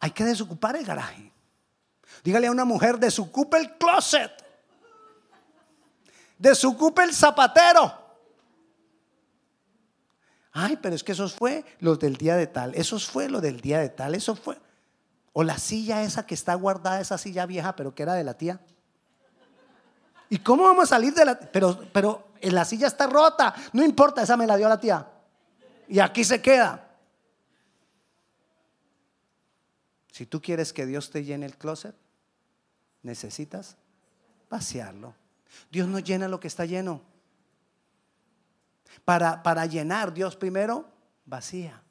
Hay 0.00 0.12
que 0.12 0.24
desocupar 0.24 0.76
el 0.76 0.84
garaje. 0.84 1.32
Dígale 2.22 2.46
a 2.46 2.52
una 2.52 2.64
mujer, 2.64 2.98
desocupe 2.98 3.58
el 3.58 3.76
closet. 3.76 4.30
Desocupe 6.38 7.02
el 7.02 7.12
zapatero. 7.12 8.00
Ay, 10.52 10.78
pero 10.80 10.94
es 10.94 11.02
que 11.02 11.12
esos 11.12 11.34
fue 11.34 11.64
los 11.80 11.98
del 11.98 12.16
día 12.16 12.36
de 12.36 12.46
tal. 12.46 12.74
Esos 12.74 13.06
fue 13.06 13.28
lo 13.28 13.40
del 13.40 13.60
día 13.60 13.80
de 13.80 13.88
tal. 13.88 14.14
Eso 14.14 14.36
fue. 14.36 14.58
O 15.32 15.42
la 15.42 15.58
silla 15.58 16.02
esa 16.02 16.26
que 16.26 16.34
está 16.34 16.54
guardada, 16.54 17.00
esa 17.00 17.18
silla 17.18 17.46
vieja, 17.46 17.74
pero 17.74 17.94
que 17.94 18.02
era 18.02 18.14
de 18.14 18.24
la 18.24 18.34
tía. 18.34 18.60
¿Y 20.28 20.38
cómo 20.38 20.64
vamos 20.64 20.84
a 20.84 20.96
salir 20.96 21.14
de 21.14 21.24
la 21.24 21.38
pero 21.38 21.78
pero 21.92 22.28
la 22.40 22.64
silla 22.64 22.86
está 22.86 23.06
rota, 23.06 23.54
no 23.72 23.84
importa, 23.84 24.22
esa 24.22 24.36
me 24.36 24.46
la 24.46 24.56
dio 24.56 24.68
la 24.68 24.80
tía. 24.80 25.06
Y 25.88 26.00
aquí 26.00 26.24
se 26.24 26.40
queda. 26.40 26.88
Si 30.10 30.26
tú 30.26 30.40
quieres 30.40 30.72
que 30.72 30.86
Dios 30.86 31.10
te 31.10 31.24
llene 31.24 31.46
el 31.46 31.56
closet, 31.56 31.94
necesitas 33.02 33.76
vaciarlo. 34.50 35.14
Dios 35.70 35.88
no 35.88 35.98
llena 35.98 36.28
lo 36.28 36.40
que 36.40 36.48
está 36.48 36.64
lleno. 36.64 37.02
Para, 39.04 39.42
para 39.42 39.66
llenar, 39.66 40.12
Dios 40.12 40.36
primero 40.36 40.88
vacía. 41.24 41.81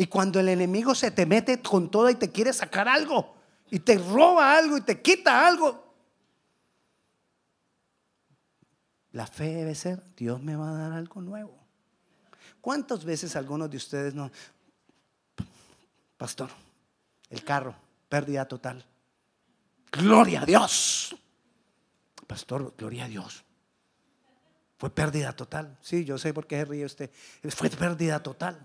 Y 0.00 0.06
cuando 0.06 0.38
el 0.38 0.48
enemigo 0.48 0.94
se 0.94 1.10
te 1.10 1.26
mete 1.26 1.60
con 1.60 1.90
todo 1.90 2.08
y 2.08 2.14
te 2.14 2.30
quiere 2.30 2.52
sacar 2.52 2.86
algo, 2.86 3.34
y 3.68 3.80
te 3.80 3.98
roba 3.98 4.56
algo 4.56 4.76
y 4.78 4.80
te 4.82 5.02
quita 5.02 5.46
algo, 5.46 5.92
la 9.10 9.26
fe 9.26 9.56
debe 9.56 9.74
ser, 9.74 10.00
Dios 10.14 10.40
me 10.40 10.54
va 10.54 10.70
a 10.70 10.78
dar 10.78 10.92
algo 10.92 11.20
nuevo. 11.20 11.58
¿Cuántas 12.60 13.04
veces 13.04 13.34
algunos 13.34 13.68
de 13.68 13.76
ustedes 13.76 14.14
no, 14.14 14.30
pastor, 16.16 16.48
el 17.28 17.42
carro, 17.42 17.74
pérdida 18.08 18.46
total? 18.46 18.86
Gloria 19.90 20.42
a 20.42 20.46
Dios. 20.46 21.16
Pastor, 22.24 22.72
gloria 22.78 23.06
a 23.06 23.08
Dios. 23.08 23.44
Fue 24.76 24.90
pérdida 24.90 25.32
total. 25.32 25.76
Sí, 25.80 26.04
yo 26.04 26.18
sé 26.18 26.32
por 26.32 26.46
qué 26.46 26.58
se 26.58 26.64
ríe 26.66 26.84
usted. 26.84 27.10
Fue 27.48 27.68
pérdida 27.68 28.22
total. 28.22 28.64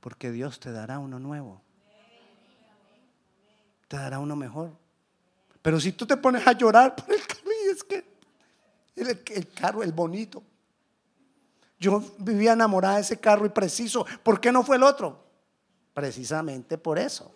Porque 0.00 0.30
Dios 0.30 0.60
te 0.60 0.72
dará 0.72 0.98
uno 0.98 1.18
nuevo. 1.18 1.60
Te 3.88 3.96
dará 3.96 4.18
uno 4.18 4.36
mejor. 4.36 4.72
Pero 5.62 5.80
si 5.80 5.92
tú 5.92 6.06
te 6.06 6.16
pones 6.16 6.46
a 6.46 6.52
llorar 6.52 6.94
por 6.94 7.12
el 7.12 7.26
carro, 7.26 7.50
y 7.64 7.70
es 7.70 7.84
que 7.84 8.18
el, 8.96 9.48
carro, 9.52 9.82
el 9.82 9.92
bonito. 9.92 10.42
Yo 11.78 12.02
vivía 12.18 12.52
enamorada 12.52 12.96
de 12.96 13.02
ese 13.02 13.18
carro 13.18 13.46
y 13.46 13.50
preciso. 13.50 14.06
¿Por 14.22 14.40
qué 14.40 14.50
no 14.50 14.62
fue 14.62 14.76
el 14.76 14.82
otro? 14.82 15.24
Precisamente 15.94 16.76
por 16.78 16.98
eso. 16.98 17.34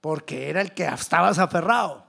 Porque 0.00 0.50
era 0.50 0.60
el 0.60 0.72
que 0.72 0.84
estabas 0.86 1.38
aferrado. 1.38 2.06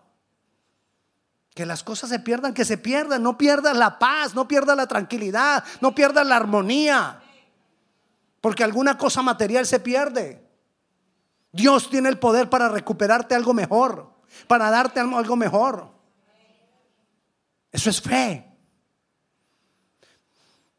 Que 1.53 1.65
las 1.65 1.83
cosas 1.83 2.09
se 2.09 2.19
pierdan, 2.19 2.53
que 2.53 2.65
se 2.65 2.77
pierdan. 2.77 3.23
No 3.23 3.37
pierdas 3.37 3.75
la 3.75 3.99
paz, 3.99 4.35
no 4.35 4.47
pierdas 4.47 4.75
la 4.75 4.87
tranquilidad, 4.87 5.63
no 5.79 5.95
pierdas 5.95 6.25
la 6.25 6.37
armonía. 6.37 7.20
Porque 8.41 8.63
alguna 8.63 8.97
cosa 8.97 9.21
material 9.21 9.65
se 9.65 9.79
pierde. 9.79 10.43
Dios 11.51 11.89
tiene 11.89 12.09
el 12.09 12.17
poder 12.17 12.49
para 12.49 12.69
recuperarte 12.69 13.35
algo 13.35 13.53
mejor, 13.53 14.11
para 14.47 14.69
darte 14.69 14.99
algo 14.99 15.35
mejor. 15.35 15.91
Eso 17.71 17.89
es 17.89 18.01
fe. 18.01 18.47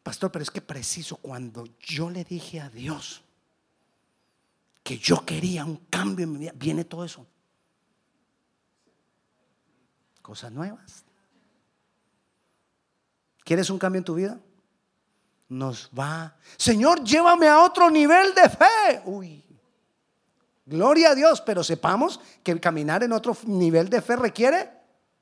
Pastor, 0.03 0.33
pero 0.33 0.42
es 0.42 0.51
que 0.51 0.61
preciso 0.61 1.16
cuando 1.16 1.64
yo 1.79 2.11
le 2.11 2.25
dije 2.25 2.61
a 2.61 2.68
Dios 2.68 3.22
que 4.83 4.98
yo 4.98 5.25
quería 5.25 5.64
un 5.64 5.77
cambio 5.88 6.25
en 6.25 6.33
mi 6.33 6.38
vida, 6.40 6.53
viene 6.57 6.85
todo 6.85 7.05
eso. 7.05 7.25
Cosas 10.20 10.51
nuevas. 10.51 11.05
¿Quieres 13.44 13.70
un 13.70 13.79
cambio 13.79 13.98
en 13.98 14.05
tu 14.05 14.14
vida? 14.14 14.40
Nos 15.53 15.91
va. 15.97 16.35
Señor, 16.57 17.05
llévame 17.05 17.47
a 17.47 17.61
otro 17.61 17.91
nivel 17.91 18.35
de 18.35 18.49
fe. 18.49 19.03
Uy, 19.05 19.45
gloria 20.67 21.11
a 21.11 21.15
Dios, 21.15 21.41
pero 21.43 21.62
sepamos 21.62 22.21
que 22.43 22.59
caminar 22.59 23.03
en 23.03 23.12
otro 23.12 23.37
nivel 23.45 23.88
de 23.88 24.01
fe 24.01 24.17
requiere 24.17 24.71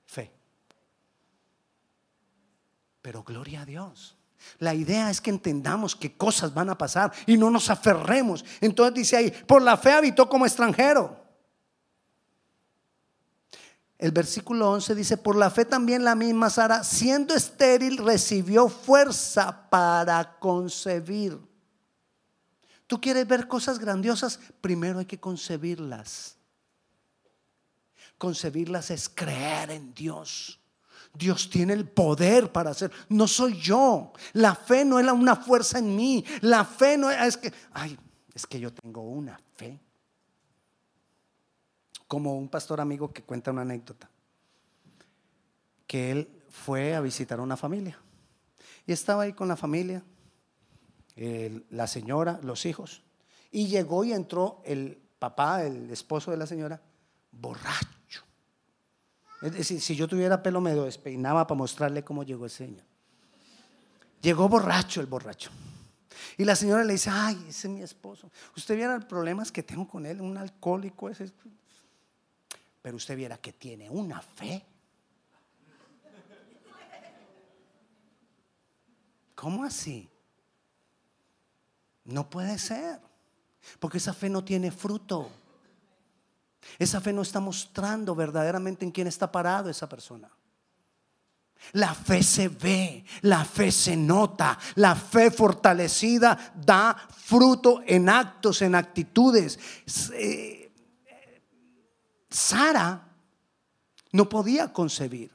fe. 0.07 0.33
Pero 3.03 3.23
gloria 3.25 3.63
a 3.63 3.67
Dios. 3.67 4.17
La 4.59 4.75
idea 4.75 5.11
es 5.11 5.21
que 5.21 5.31
entendamos 5.31 5.95
que 5.95 6.17
cosas 6.17 6.55
van 6.55 6.71
a 6.71 6.79
pasar 6.79 7.13
y 7.27 7.37
no 7.37 7.51
nos 7.51 7.69
aferremos. 7.69 8.45
Entonces 8.61 8.95
dice 8.95 9.17
ahí, 9.17 9.31
por 9.31 9.61
la 9.61 9.77
fe 9.77 9.93
habitó 9.93 10.29
como 10.29 10.47
extranjero. 10.47 11.20
El 14.01 14.13
versículo 14.13 14.71
11 14.71 14.95
dice, 14.95 15.19
por 15.19 15.37
la 15.37 15.51
fe 15.51 15.67
también 15.67 16.05
la 16.05 16.15
misma 16.15 16.49
Sara, 16.49 16.83
siendo 16.85 17.35
estéril, 17.35 17.99
recibió 17.99 18.71
fuerza 18.71 19.69
para 19.69 20.39
concebir. 20.39 21.39
¿Tú 22.87 22.99
quieres 22.99 23.29
ver 23.29 23.47
cosas 23.47 23.79
grandiosas? 23.79 24.41
Primero 24.63 25.01
hay 25.01 25.05
que 25.05 25.21
concebirlas. 25.21 26.39
Concebirlas 28.17 28.91
es 28.91 29.07
creer 29.11 29.71
en 29.71 29.93
Dios. 29.93 30.59
Dios 31.13 31.51
tiene 31.51 31.75
el 31.75 31.87
poder 31.87 32.51
para 32.51 32.71
hacer. 32.71 32.91
No 33.11 33.29
soy 33.29 33.61
yo. 33.61 34.15
La 34.33 34.55
fe 34.55 34.83
no 34.83 34.99
es 34.99 35.07
una 35.13 35.37
fuerza 35.37 35.79
en 35.79 35.95
mí. 35.95 36.25
La 36.41 36.65
fe 36.65 36.97
no 36.97 37.11
es, 37.11 37.37
que, 37.37 37.53
ay, 37.75 37.99
es 38.33 38.47
que 38.47 38.59
yo 38.59 38.73
tengo 38.73 39.03
una 39.03 39.39
fe. 39.57 39.79
Como 42.11 42.37
un 42.37 42.49
pastor 42.49 42.81
amigo 42.81 43.13
que 43.13 43.23
cuenta 43.23 43.53
una 43.53 43.63
anécdota. 43.63 44.11
Que 45.87 46.11
él 46.11 46.43
fue 46.49 46.97
a 46.97 47.01
visitar 47.01 47.39
a 47.39 47.43
una 47.43 47.57
familia. 47.57 48.01
Y 48.85 48.91
estaba 48.91 49.23
ahí 49.23 49.33
con 49.33 49.47
la 49.47 49.57
familia, 49.57 50.03
la 51.15 51.87
señora, 51.87 52.41
los 52.43 52.67
hijos. 52.67 53.05
Y 53.53 53.69
llegó 53.69 54.03
y 54.03 54.13
entró 54.13 54.61
el 54.65 55.01
papá, 55.21 55.63
el 55.63 55.89
esposo 55.89 56.33
de 56.33 56.37
la 56.37 56.49
señora, 56.49 56.83
borracho. 57.31 58.25
Es 59.41 59.53
decir, 59.53 59.81
si 59.81 59.95
yo 59.95 60.09
tuviera 60.09 60.43
pelo 60.43 60.61
me 60.61 60.75
despeinaba 60.75 61.47
para 61.47 61.59
mostrarle 61.59 62.03
cómo 62.03 62.25
llegó 62.25 62.47
ese 62.47 62.67
señor. 62.67 62.85
Llegó 64.21 64.49
borracho 64.49 65.01
el 65.01 65.07
borracho. 65.07 65.53
Y 66.37 66.45
la 66.45 66.57
señora 66.57 66.83
le 66.83 66.95
dice, 66.95 67.11
ay, 67.13 67.37
ese 67.49 67.69
es 67.69 67.73
mi 67.73 67.83
esposo. 67.83 68.33
Usted 68.57 68.75
viera 68.75 68.97
los 68.97 69.05
problemas 69.05 69.53
que 69.53 69.63
tengo 69.63 69.87
con 69.87 70.07
él, 70.07 70.21
un 70.21 70.37
alcohólico 70.37 71.09
ese. 71.09 71.31
Pero 72.83 72.97
usted 72.97 73.17
viera 73.17 73.39
que 73.39 73.53
tiene 73.53 73.91
una 73.91 74.21
fe. 74.21 74.65
¿Cómo 79.35 79.65
así? 79.65 80.09
No 82.05 82.29
puede 82.29 82.59
ser. 82.59 83.01
Porque 83.79 83.99
esa 83.99 84.13
fe 84.13 84.29
no 84.29 84.45
tiene 84.45 84.71
fruto. 84.71 85.31
Esa 86.79 87.01
fe 87.01 87.13
no 87.13 87.23
está 87.23 87.41
mostrando 87.41 88.15
verdaderamente 88.15 88.85
en 88.85 88.91
quién 88.91 89.07
está 89.07 89.31
parado 89.31 89.71
esa 89.71 89.89
persona. 89.89 90.31
La 91.73 91.95
fe 91.95 92.23
se 92.23 92.49
ve, 92.49 93.05
la 93.23 93.45
fe 93.45 93.71
se 93.71 93.95
nota, 93.97 94.59
la 94.77 94.97
fe 94.97 95.31
fortalecida 95.31 96.55
da 96.55 96.97
fruto 96.97 97.83
en 97.87 98.09
actos, 98.09 98.63
en 98.63 98.75
actitudes. 98.75 99.59
Sara 102.31 103.03
no 104.13 104.29
podía 104.29 104.73
concebir, 104.73 105.31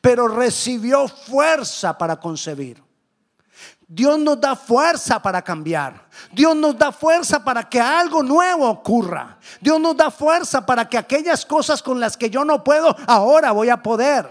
pero 0.00 0.28
recibió 0.28 1.08
fuerza 1.08 1.96
para 1.96 2.16
concebir. 2.18 2.82
Dios 3.88 4.18
nos 4.18 4.40
da 4.40 4.56
fuerza 4.56 5.22
para 5.22 5.42
cambiar. 5.42 6.08
Dios 6.32 6.56
nos 6.56 6.76
da 6.76 6.90
fuerza 6.90 7.44
para 7.44 7.68
que 7.68 7.80
algo 7.80 8.22
nuevo 8.22 8.68
ocurra. 8.68 9.38
Dios 9.60 9.80
nos 9.80 9.96
da 9.96 10.10
fuerza 10.10 10.66
para 10.66 10.88
que 10.88 10.98
aquellas 10.98 11.46
cosas 11.46 11.82
con 11.82 12.00
las 12.00 12.16
que 12.16 12.28
yo 12.28 12.44
no 12.44 12.64
puedo, 12.64 12.96
ahora 13.06 13.52
voy 13.52 13.68
a 13.68 13.82
poder. 13.82 14.28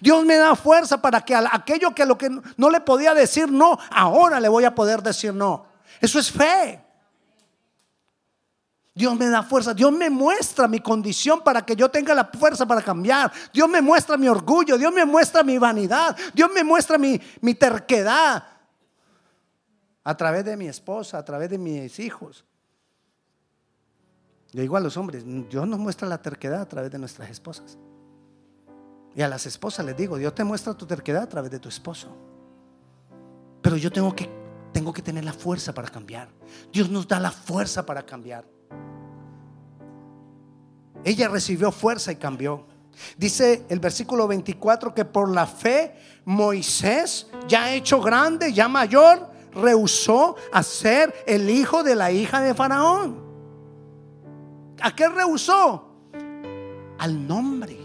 Dios 0.00 0.24
me 0.26 0.36
da 0.36 0.54
fuerza 0.54 1.00
para 1.00 1.22
que 1.22 1.34
aquello 1.34 1.94
que 1.94 2.04
lo 2.04 2.18
que 2.18 2.28
no 2.58 2.68
le 2.68 2.80
podía 2.82 3.14
decir 3.14 3.50
no, 3.50 3.78
ahora 3.90 4.38
le 4.38 4.48
voy 4.50 4.64
a 4.64 4.74
poder 4.74 5.02
decir 5.02 5.32
no. 5.32 5.64
Eso 6.00 6.18
es 6.18 6.30
fe. 6.30 6.84
Dios 9.00 9.18
me 9.18 9.30
da 9.30 9.42
fuerza, 9.42 9.72
Dios 9.72 9.90
me 9.92 10.10
muestra 10.10 10.68
mi 10.68 10.78
condición 10.80 11.40
para 11.40 11.64
que 11.64 11.74
yo 11.74 11.90
tenga 11.90 12.14
la 12.14 12.26
fuerza 12.26 12.66
para 12.66 12.82
cambiar. 12.82 13.32
Dios 13.50 13.66
me 13.66 13.80
muestra 13.80 14.18
mi 14.18 14.28
orgullo, 14.28 14.76
Dios 14.76 14.92
me 14.92 15.06
muestra 15.06 15.42
mi 15.42 15.56
vanidad, 15.56 16.14
Dios 16.34 16.50
me 16.54 16.62
muestra 16.62 16.98
mi, 16.98 17.18
mi 17.40 17.54
terquedad 17.54 18.44
a 20.04 20.16
través 20.18 20.44
de 20.44 20.54
mi 20.54 20.68
esposa, 20.68 21.16
a 21.16 21.24
través 21.24 21.48
de 21.48 21.56
mis 21.56 21.98
hijos. 21.98 22.44
Yo 24.52 24.60
digo 24.60 24.76
a 24.76 24.80
los 24.80 24.98
hombres, 24.98 25.24
Dios 25.48 25.66
nos 25.66 25.78
muestra 25.78 26.06
la 26.06 26.20
terquedad 26.20 26.60
a 26.60 26.68
través 26.68 26.90
de 26.90 26.98
nuestras 26.98 27.30
esposas. 27.30 27.78
Y 29.14 29.22
a 29.22 29.28
las 29.28 29.46
esposas 29.46 29.86
les 29.86 29.96
digo, 29.96 30.18
Dios 30.18 30.34
te 30.34 30.44
muestra 30.44 30.74
tu 30.74 30.84
terquedad 30.84 31.22
a 31.22 31.28
través 31.28 31.50
de 31.50 31.58
tu 31.58 31.70
esposo. 31.70 32.14
Pero 33.62 33.78
yo 33.78 33.90
tengo 33.90 34.14
que, 34.14 34.28
tengo 34.74 34.92
que 34.92 35.00
tener 35.00 35.24
la 35.24 35.32
fuerza 35.32 35.72
para 35.72 35.88
cambiar. 35.88 36.28
Dios 36.70 36.90
nos 36.90 37.08
da 37.08 37.18
la 37.18 37.30
fuerza 37.30 37.86
para 37.86 38.04
cambiar. 38.04 38.59
Ella 41.04 41.28
recibió 41.28 41.72
fuerza 41.72 42.12
y 42.12 42.16
cambió. 42.16 42.66
Dice 43.16 43.64
el 43.68 43.80
versículo 43.80 44.28
24 44.28 44.94
que 44.94 45.04
por 45.04 45.30
la 45.30 45.46
fe 45.46 45.94
Moisés, 46.24 47.28
ya 47.48 47.72
hecho 47.72 48.00
grande, 48.00 48.52
ya 48.52 48.68
mayor, 48.68 49.30
rehusó 49.52 50.36
a 50.52 50.62
ser 50.62 51.14
el 51.26 51.48
hijo 51.48 51.82
de 51.82 51.94
la 51.94 52.10
hija 52.10 52.40
de 52.40 52.54
Faraón. 52.54 53.30
¿A 54.82 54.94
qué 54.94 55.08
rehusó? 55.08 55.86
Al 56.98 57.26
nombre. 57.26 57.78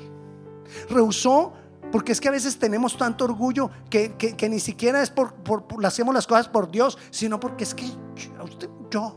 Rehusó 0.89 1.53
porque 1.91 2.11
es 2.11 2.19
que 2.19 2.27
a 2.27 2.31
veces 2.31 2.57
tenemos 2.57 2.97
tanto 2.97 3.23
orgullo 3.23 3.69
que, 3.89 4.35
ni 4.49 4.59
siquiera 4.59 5.01
es 5.01 5.09
por, 5.09 5.33
hacemos 5.85 6.13
las 6.13 6.27
cosas 6.27 6.49
por 6.49 6.69
Dios, 6.69 6.97
sino 7.09 7.39
porque 7.39 7.63
es 7.63 7.73
que 7.73 7.85
usted, 8.43 8.69
yo, 8.91 9.15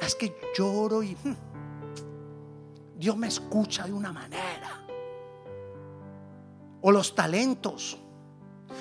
es 0.00 0.14
que 0.14 0.34
lloro 0.56 1.02
y 1.02 1.16
hmm, 1.22 1.36
Dios 2.96 3.16
me 3.16 3.28
escucha 3.28 3.84
de 3.84 3.92
una 3.92 4.12
manera. 4.12 4.84
O 6.80 6.90
los 6.90 7.14
talentos 7.14 7.98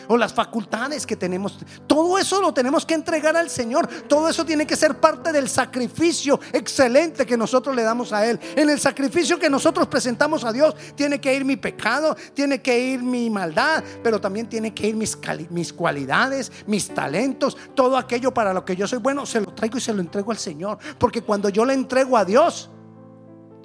o 0.08 0.17
las 0.17 0.34
facultades 0.34 1.06
que 1.06 1.15
tenemos. 1.15 1.58
Todo 1.88 2.17
eso 2.17 2.41
lo 2.41 2.54
tenemos 2.54 2.86
que 2.86 2.93
entregar 2.93 3.36
al 3.36 3.49
Señor. 3.49 3.88
Todo 4.08 4.30
eso 4.30 4.45
tiene 4.45 4.67
que 4.67 4.75
ser 4.75 4.99
parte 4.99 5.32
del 5.32 5.49
sacrificio 5.49 6.39
excelente 6.54 7.25
que 7.25 7.38
nosotros 7.38 7.75
le 7.75 7.84
damos 7.84 8.13
a 8.13 8.25
Él. 8.25 8.39
En 8.56 8.69
el 8.69 8.80
sacrificio 8.80 9.39
que 9.39 9.49
nosotros 9.49 9.88
presentamos 9.88 10.43
a 10.43 10.51
Dios 10.51 10.75
tiene 10.95 11.19
que 11.19 11.34
ir 11.34 11.45
mi 11.45 11.56
pecado, 11.56 12.15
tiene 12.34 12.62
que 12.62 12.78
ir 12.78 13.01
mi 13.01 13.30
maldad, 13.30 13.84
pero 14.04 14.19
también 14.19 14.47
tiene 14.47 14.73
que 14.73 14.88
ir 14.88 14.95
mis, 14.95 15.17
mis 15.49 15.73
cualidades, 15.73 16.51
mis 16.67 16.93
talentos, 16.93 17.58
todo 17.73 17.97
aquello 17.97 18.34
para 18.34 18.54
lo 18.54 18.63
que 18.63 18.75
yo 18.75 18.88
soy 18.88 18.99
bueno, 18.99 19.25
se 19.25 19.41
lo 19.41 19.54
traigo 19.54 19.78
y 19.78 19.82
se 19.82 19.93
lo 19.93 20.01
entrego 20.01 20.32
al 20.32 20.38
Señor. 20.38 20.78
Porque 20.97 21.21
cuando 21.21 21.49
yo 21.49 21.65
le 21.65 21.73
entrego 21.73 22.17
a 22.17 22.25
Dios, 22.25 22.69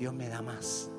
Dios 0.01 0.15
me 0.15 0.31
da 0.31 0.41
más. 0.41 0.91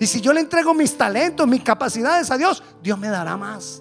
Y 0.00 0.08
si 0.08 0.20
yo 0.20 0.32
le 0.32 0.40
entrego 0.40 0.74
mis 0.74 0.98
talentos, 0.98 1.46
mis 1.46 1.62
capacidades 1.62 2.32
a 2.32 2.36
Dios, 2.36 2.64
Dios 2.82 2.98
me 2.98 3.06
dará 3.06 3.36
más. 3.36 3.80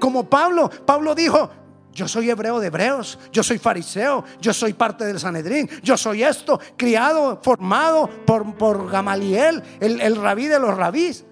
Como 0.00 0.28
Pablo, 0.28 0.68
Pablo 0.84 1.14
dijo, 1.14 1.48
yo 1.92 2.08
soy 2.08 2.28
hebreo 2.28 2.58
de 2.58 2.66
hebreos, 2.66 3.16
yo 3.30 3.44
soy 3.44 3.58
fariseo, 3.58 4.24
yo 4.40 4.52
soy 4.52 4.72
parte 4.72 5.04
del 5.04 5.20
Sanedrín, 5.20 5.70
yo 5.84 5.96
soy 5.96 6.24
esto, 6.24 6.58
criado, 6.76 7.38
formado 7.44 8.10
por, 8.26 8.56
por 8.56 8.90
Gamaliel, 8.90 9.62
el, 9.78 10.00
el 10.00 10.16
rabí 10.16 10.48
de 10.48 10.58
los 10.58 10.76
rabís. 10.76 11.24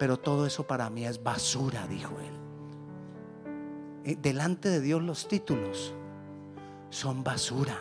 Pero 0.00 0.18
todo 0.18 0.44
eso 0.46 0.66
para 0.66 0.90
mí 0.90 1.06
es 1.06 1.22
basura, 1.22 1.86
dijo 1.86 2.14
él. 4.04 4.16
Delante 4.20 4.70
de 4.70 4.80
Dios 4.80 5.00
los 5.00 5.28
títulos 5.28 5.94
son 6.90 7.22
basura. 7.22 7.78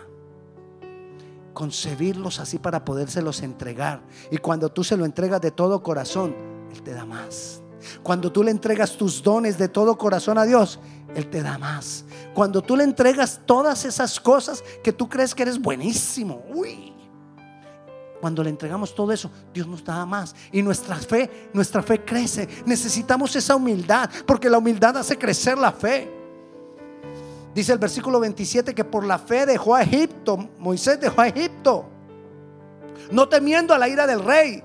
Concebirlos 1.54 2.40
así 2.40 2.58
para 2.58 2.84
podérselos 2.84 3.42
entregar. 3.42 4.02
Y 4.32 4.38
cuando 4.38 4.70
tú 4.70 4.84
se 4.84 4.98
lo 4.98 5.06
entregas 5.06 5.42
de 5.42 5.52
todo 5.52 5.84
corazón, 5.84 6.36
Él 6.72 6.82
te 6.82 6.94
da 6.94 7.06
más. 7.06 7.62
Cuando 8.02 8.32
tú 8.32 8.44
le 8.44 8.52
entregas 8.52 8.98
tus 8.98 9.22
dones 9.22 9.58
de 9.58 9.68
todo 9.68 9.98
corazón 9.98 10.38
a 10.38 10.46
Dios, 10.46 10.80
Él 11.16 11.30
te 11.30 11.44
da 11.44 11.58
más. 11.58 12.06
Cuando 12.34 12.62
tú 12.62 12.76
le 12.76 12.84
entregas 12.84 13.42
todas 13.46 13.86
esas 13.86 14.20
cosas 14.20 14.64
que 14.84 14.94
tú 14.94 15.08
crees 15.08 15.36
que 15.36 15.44
eres 15.44 15.60
buenísimo, 15.60 16.44
uy. 16.54 16.94
Cuando 18.20 18.42
le 18.42 18.50
entregamos 18.50 18.96
todo 18.96 19.12
eso, 19.12 19.30
Dios 19.54 19.68
nos 19.68 19.84
da 19.84 20.06
más. 20.06 20.34
Y 20.52 20.62
nuestra 20.62 20.96
fe, 20.96 21.50
nuestra 21.54 21.84
fe 21.84 22.06
crece. 22.06 22.48
Necesitamos 22.66 23.36
esa 23.36 23.56
humildad, 23.56 24.10
porque 24.26 24.50
la 24.50 24.60
humildad 24.60 24.98
hace 24.98 25.18
crecer 25.18 25.58
la 25.58 25.74
fe. 25.74 26.23
Dice 27.54 27.74
el 27.74 27.80
versículo 27.80 28.20
27 28.20 28.74
que 28.74 28.84
por 28.84 29.06
la 29.06 29.20
fe 29.20 29.46
dejó 29.46 29.76
a 29.76 29.84
Egipto, 29.84 30.50
Moisés 30.60 31.00
dejó 31.00 31.22
a 31.22 31.28
Egipto, 31.28 31.86
no 33.12 33.30
temiendo 33.30 33.74
a 33.74 33.78
la 33.78 33.88
ira 33.88 34.08
del 34.08 34.24
rey 34.24 34.64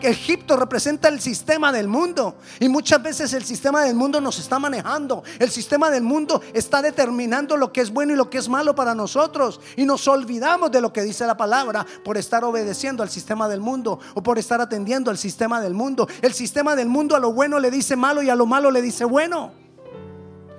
que 0.00 0.08
Egipto 0.08 0.56
representa 0.56 1.08
el 1.08 1.20
sistema 1.20 1.72
del 1.72 1.88
mundo. 1.88 2.36
Y 2.60 2.68
muchas 2.68 3.02
veces 3.02 3.32
el 3.32 3.44
sistema 3.44 3.82
del 3.82 3.94
mundo 3.94 4.20
nos 4.20 4.38
está 4.38 4.58
manejando. 4.58 5.22
El 5.38 5.50
sistema 5.50 5.90
del 5.90 6.02
mundo 6.02 6.40
está 6.52 6.82
determinando 6.82 7.56
lo 7.56 7.72
que 7.72 7.80
es 7.80 7.90
bueno 7.92 8.12
y 8.12 8.16
lo 8.16 8.30
que 8.30 8.38
es 8.38 8.48
malo 8.48 8.74
para 8.74 8.94
nosotros. 8.94 9.60
Y 9.76 9.84
nos 9.84 10.06
olvidamos 10.08 10.70
de 10.70 10.80
lo 10.80 10.92
que 10.92 11.02
dice 11.02 11.26
la 11.26 11.36
palabra 11.36 11.84
por 12.04 12.16
estar 12.16 12.44
obedeciendo 12.44 13.02
al 13.02 13.10
sistema 13.10 13.48
del 13.48 13.60
mundo 13.60 13.98
o 14.14 14.22
por 14.22 14.38
estar 14.38 14.60
atendiendo 14.60 15.10
al 15.10 15.18
sistema 15.18 15.60
del 15.60 15.74
mundo. 15.74 16.08
El 16.22 16.32
sistema 16.32 16.76
del 16.76 16.88
mundo 16.88 17.16
a 17.16 17.20
lo 17.20 17.32
bueno 17.32 17.58
le 17.58 17.70
dice 17.70 17.96
malo 17.96 18.22
y 18.22 18.30
a 18.30 18.36
lo 18.36 18.46
malo 18.46 18.70
le 18.70 18.82
dice 18.82 19.04
bueno. 19.04 19.67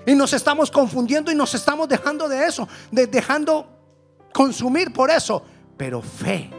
Y 0.10 0.16
nos 0.16 0.34
estamos 0.34 0.72
confundiendo 0.72 1.32
y 1.32 1.36
nos 1.36 1.54
estamos 1.54 1.88
dejando 1.88 2.28
de 2.28 2.48
eso, 2.48 2.68
de 2.90 3.06
dejando 3.06 3.68
consumir 4.34 4.92
por 4.92 5.12
eso. 5.12 5.44
Pero 5.78 6.02
fe 6.02 6.50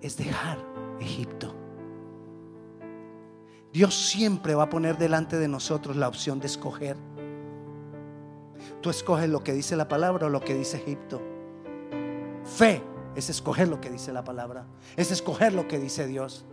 es 0.00 0.16
dejar 0.16 0.56
Egipto. 1.00 1.52
Dios 3.72 4.10
siempre 4.10 4.54
va 4.54 4.62
a 4.62 4.70
poner 4.70 4.96
delante 4.96 5.38
de 5.38 5.48
nosotros 5.48 5.96
la 5.96 6.06
opción 6.06 6.38
de 6.38 6.46
escoger. 6.46 6.96
Tú 8.80 8.90
escoges 8.90 9.28
lo 9.28 9.42
que 9.42 9.52
dice 9.52 9.74
la 9.74 9.88
palabra 9.88 10.28
o 10.28 10.30
lo 10.30 10.40
que 10.40 10.54
dice 10.54 10.76
Egipto. 10.76 11.20
Fe 12.44 12.80
es 13.16 13.28
escoger 13.28 13.66
lo 13.66 13.80
que 13.80 13.90
dice 13.90 14.12
la 14.12 14.22
palabra. 14.22 14.66
Es 14.96 15.10
escoger 15.10 15.52
lo 15.52 15.66
que 15.66 15.80
dice 15.80 16.06
Dios. 16.06 16.44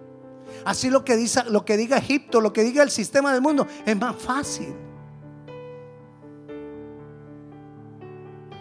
Así 0.66 0.90
lo 0.90 1.06
que, 1.06 1.16
dice, 1.18 1.44
lo 1.52 1.66
que 1.66 1.78
diga 1.78 2.00
Egipto, 2.00 2.42
lo 2.42 2.52
que 2.52 2.64
diga 2.64 2.82
el 2.82 2.90
sistema 2.90 3.32
del 3.32 3.44
mundo, 3.44 3.68
es 3.86 3.96
más 3.96 4.16
fácil. 4.16 4.87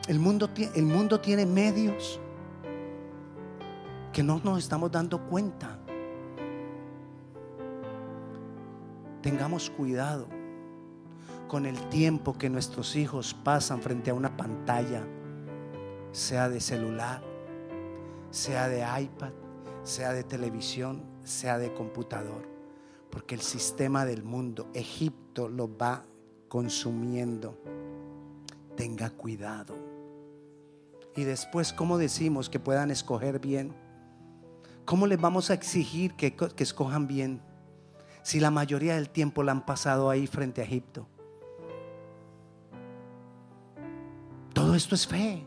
El 0.09 0.21
mundo, 0.21 0.49
el 0.75 0.85
mundo 0.85 1.21
tiene 1.21 1.45
medios 1.45 2.21
que 4.13 4.23
no 4.23 4.41
nos 4.43 4.59
estamos 4.59 4.91
dando 4.91 5.27
cuenta. 5.27 5.79
Tengamos 9.21 9.69
cuidado 9.69 10.29
con 11.49 11.67
el 11.67 11.77
tiempo 11.89 12.39
que 12.39 12.49
nuestros 12.49 12.95
hijos 12.95 13.35
pasan 13.35 13.83
frente 13.83 14.11
a 14.11 14.15
una 14.15 14.37
pantalla, 14.37 15.03
sea 16.13 16.49
de 16.49 16.61
celular, 16.61 17.23
sea 18.31 18.69
de 18.69 18.85
iPad, 19.03 19.33
sea 19.83 20.13
de 20.13 20.23
televisión, 20.23 21.03
sea 21.25 21.59
de 21.59 21.75
computador, 21.75 22.49
porque 23.11 23.35
el 23.35 23.41
sistema 23.41 24.05
del 24.05 24.23
mundo, 24.23 24.69
Egipto, 24.73 25.49
lo 25.49 25.77
va 25.77 26.05
consumiendo. 26.49 27.59
Tenga 28.77 29.11
cuidado. 29.11 29.86
Y 31.17 31.25
después, 31.25 31.73
¿cómo 31.73 31.97
decimos 31.97 32.51
que 32.51 32.61
puedan 32.61 32.91
escoger 32.91 33.41
bien? 33.41 33.75
¿Cómo 34.85 35.07
les 35.07 35.19
vamos 35.19 35.51
a 35.51 35.55
exigir 35.55 36.15
que, 36.15 36.37
que 36.37 36.63
escojan 36.63 37.07
bien 37.09 37.41
si 38.23 38.39
la 38.39 38.51
mayoría 38.51 38.97
del 38.97 39.09
tiempo 39.09 39.43
la 39.43 39.53
han 39.53 39.65
pasado 39.65 40.11
ahí 40.11 40.27
frente 40.27 40.61
a 40.61 40.65
Egipto? 40.65 41.09
Todo 44.53 44.75
esto 44.75 44.95
es 44.95 45.07
fe. 45.07 45.43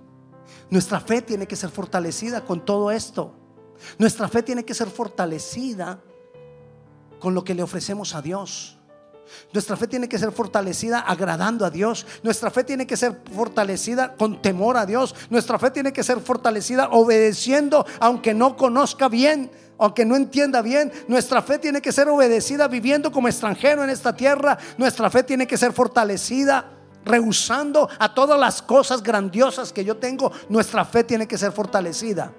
Nuestra 0.71 0.99
fe 0.99 1.21
tiene 1.21 1.47
que 1.47 1.55
ser 1.55 1.69
fortalecida 1.69 2.43
con 2.43 2.65
todo 2.65 2.89
esto. 2.89 3.35
Nuestra 3.99 4.27
fe 4.27 4.41
tiene 4.41 4.65
que 4.65 4.73
ser 4.73 4.89
fortalecida 4.89 6.01
con 7.19 7.35
lo 7.35 7.43
que 7.43 7.53
le 7.53 7.61
ofrecemos 7.61 8.15
a 8.15 8.21
Dios. 8.23 8.78
Nuestra 9.53 9.75
fe 9.75 9.87
tiene 9.87 10.07
que 10.09 10.17
ser 10.17 10.31
fortalecida 10.31 10.99
agradando 10.99 11.65
a 11.65 11.69
Dios. 11.69 12.05
Nuestra 12.23 12.51
fe 12.51 12.63
tiene 12.63 12.85
que 12.85 12.97
ser 12.97 13.21
fortalecida 13.33 14.15
con 14.15 14.41
temor 14.41 14.77
a 14.77 14.85
Dios. 14.85 15.15
Nuestra 15.29 15.59
fe 15.59 15.71
tiene 15.71 15.93
que 15.93 16.03
ser 16.03 16.19
fortalecida 16.19 16.89
obedeciendo 16.91 17.85
aunque 17.99 18.33
no 18.33 18.55
conozca 18.57 19.09
bien, 19.09 19.51
aunque 19.77 20.05
no 20.05 20.15
entienda 20.15 20.61
bien. 20.61 20.91
Nuestra 21.07 21.41
fe 21.41 21.59
tiene 21.59 21.81
que 21.81 21.91
ser 21.91 22.09
obedecida 22.09 22.67
viviendo 22.67 23.11
como 23.11 23.27
extranjero 23.27 23.83
en 23.83 23.89
esta 23.89 24.15
tierra. 24.15 24.57
Nuestra 24.77 25.09
fe 25.09 25.23
tiene 25.23 25.47
que 25.47 25.57
ser 25.57 25.73
fortalecida 25.73 26.71
rehusando 27.05 27.89
a 27.97 28.13
todas 28.13 28.39
las 28.39 28.61
cosas 28.61 29.01
grandiosas 29.01 29.73
que 29.73 29.85
yo 29.85 29.97
tengo. 29.97 30.31
Nuestra 30.49 30.85
fe 30.85 31.03
tiene 31.03 31.27
que 31.27 31.37
ser 31.37 31.51
fortalecida 31.51 32.31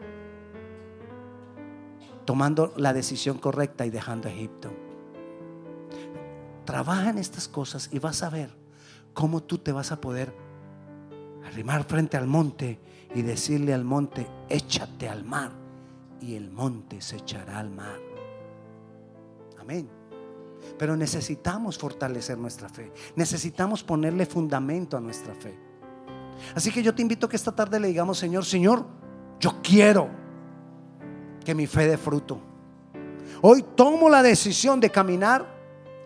tomando 2.30 2.72
la 2.76 2.92
decisión 2.92 3.38
correcta 3.38 3.84
y 3.84 3.90
dejando 3.90 4.28
Egipto. 4.28 4.70
Trabaja 6.70 7.10
en 7.10 7.18
estas 7.18 7.48
cosas 7.48 7.88
y 7.90 7.98
vas 7.98 8.22
a 8.22 8.30
ver 8.30 8.48
cómo 9.12 9.42
tú 9.42 9.58
te 9.58 9.72
vas 9.72 9.90
a 9.90 10.00
poder 10.00 10.32
arrimar 11.44 11.82
frente 11.82 12.16
al 12.16 12.28
monte 12.28 12.78
y 13.12 13.22
decirle 13.22 13.74
al 13.74 13.82
monte, 13.82 14.24
échate 14.48 15.08
al 15.08 15.24
mar 15.24 15.50
y 16.20 16.36
el 16.36 16.48
monte 16.48 17.00
se 17.00 17.16
echará 17.16 17.58
al 17.58 17.70
mar. 17.70 17.98
Amén. 19.58 19.90
Pero 20.78 20.96
necesitamos 20.96 21.76
fortalecer 21.76 22.38
nuestra 22.38 22.68
fe. 22.68 22.92
Necesitamos 23.16 23.82
ponerle 23.82 24.24
fundamento 24.24 24.96
a 24.96 25.00
nuestra 25.00 25.34
fe. 25.34 25.58
Así 26.54 26.70
que 26.70 26.84
yo 26.84 26.94
te 26.94 27.02
invito 27.02 27.26
a 27.26 27.28
que 27.28 27.34
esta 27.34 27.50
tarde 27.50 27.80
le 27.80 27.88
digamos, 27.88 28.16
Señor, 28.16 28.44
Señor, 28.44 28.86
yo 29.40 29.60
quiero 29.60 30.08
que 31.44 31.52
mi 31.52 31.66
fe 31.66 31.88
dé 31.88 31.98
fruto. 31.98 32.40
Hoy 33.42 33.64
tomo 33.74 34.08
la 34.08 34.22
decisión 34.22 34.78
de 34.78 34.90
caminar 34.90 35.58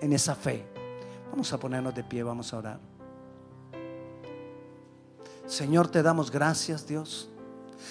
en 0.04 0.12
esa 0.12 0.34
fe. 0.34 0.66
Vamos 1.30 1.52
a 1.52 1.58
ponernos 1.58 1.94
de 1.94 2.04
pie, 2.04 2.22
vamos 2.22 2.52
a 2.52 2.58
orar. 2.58 2.80
Señor, 5.46 5.88
te 5.88 6.02
damos 6.02 6.30
gracias, 6.30 6.86
Dios. 6.86 7.30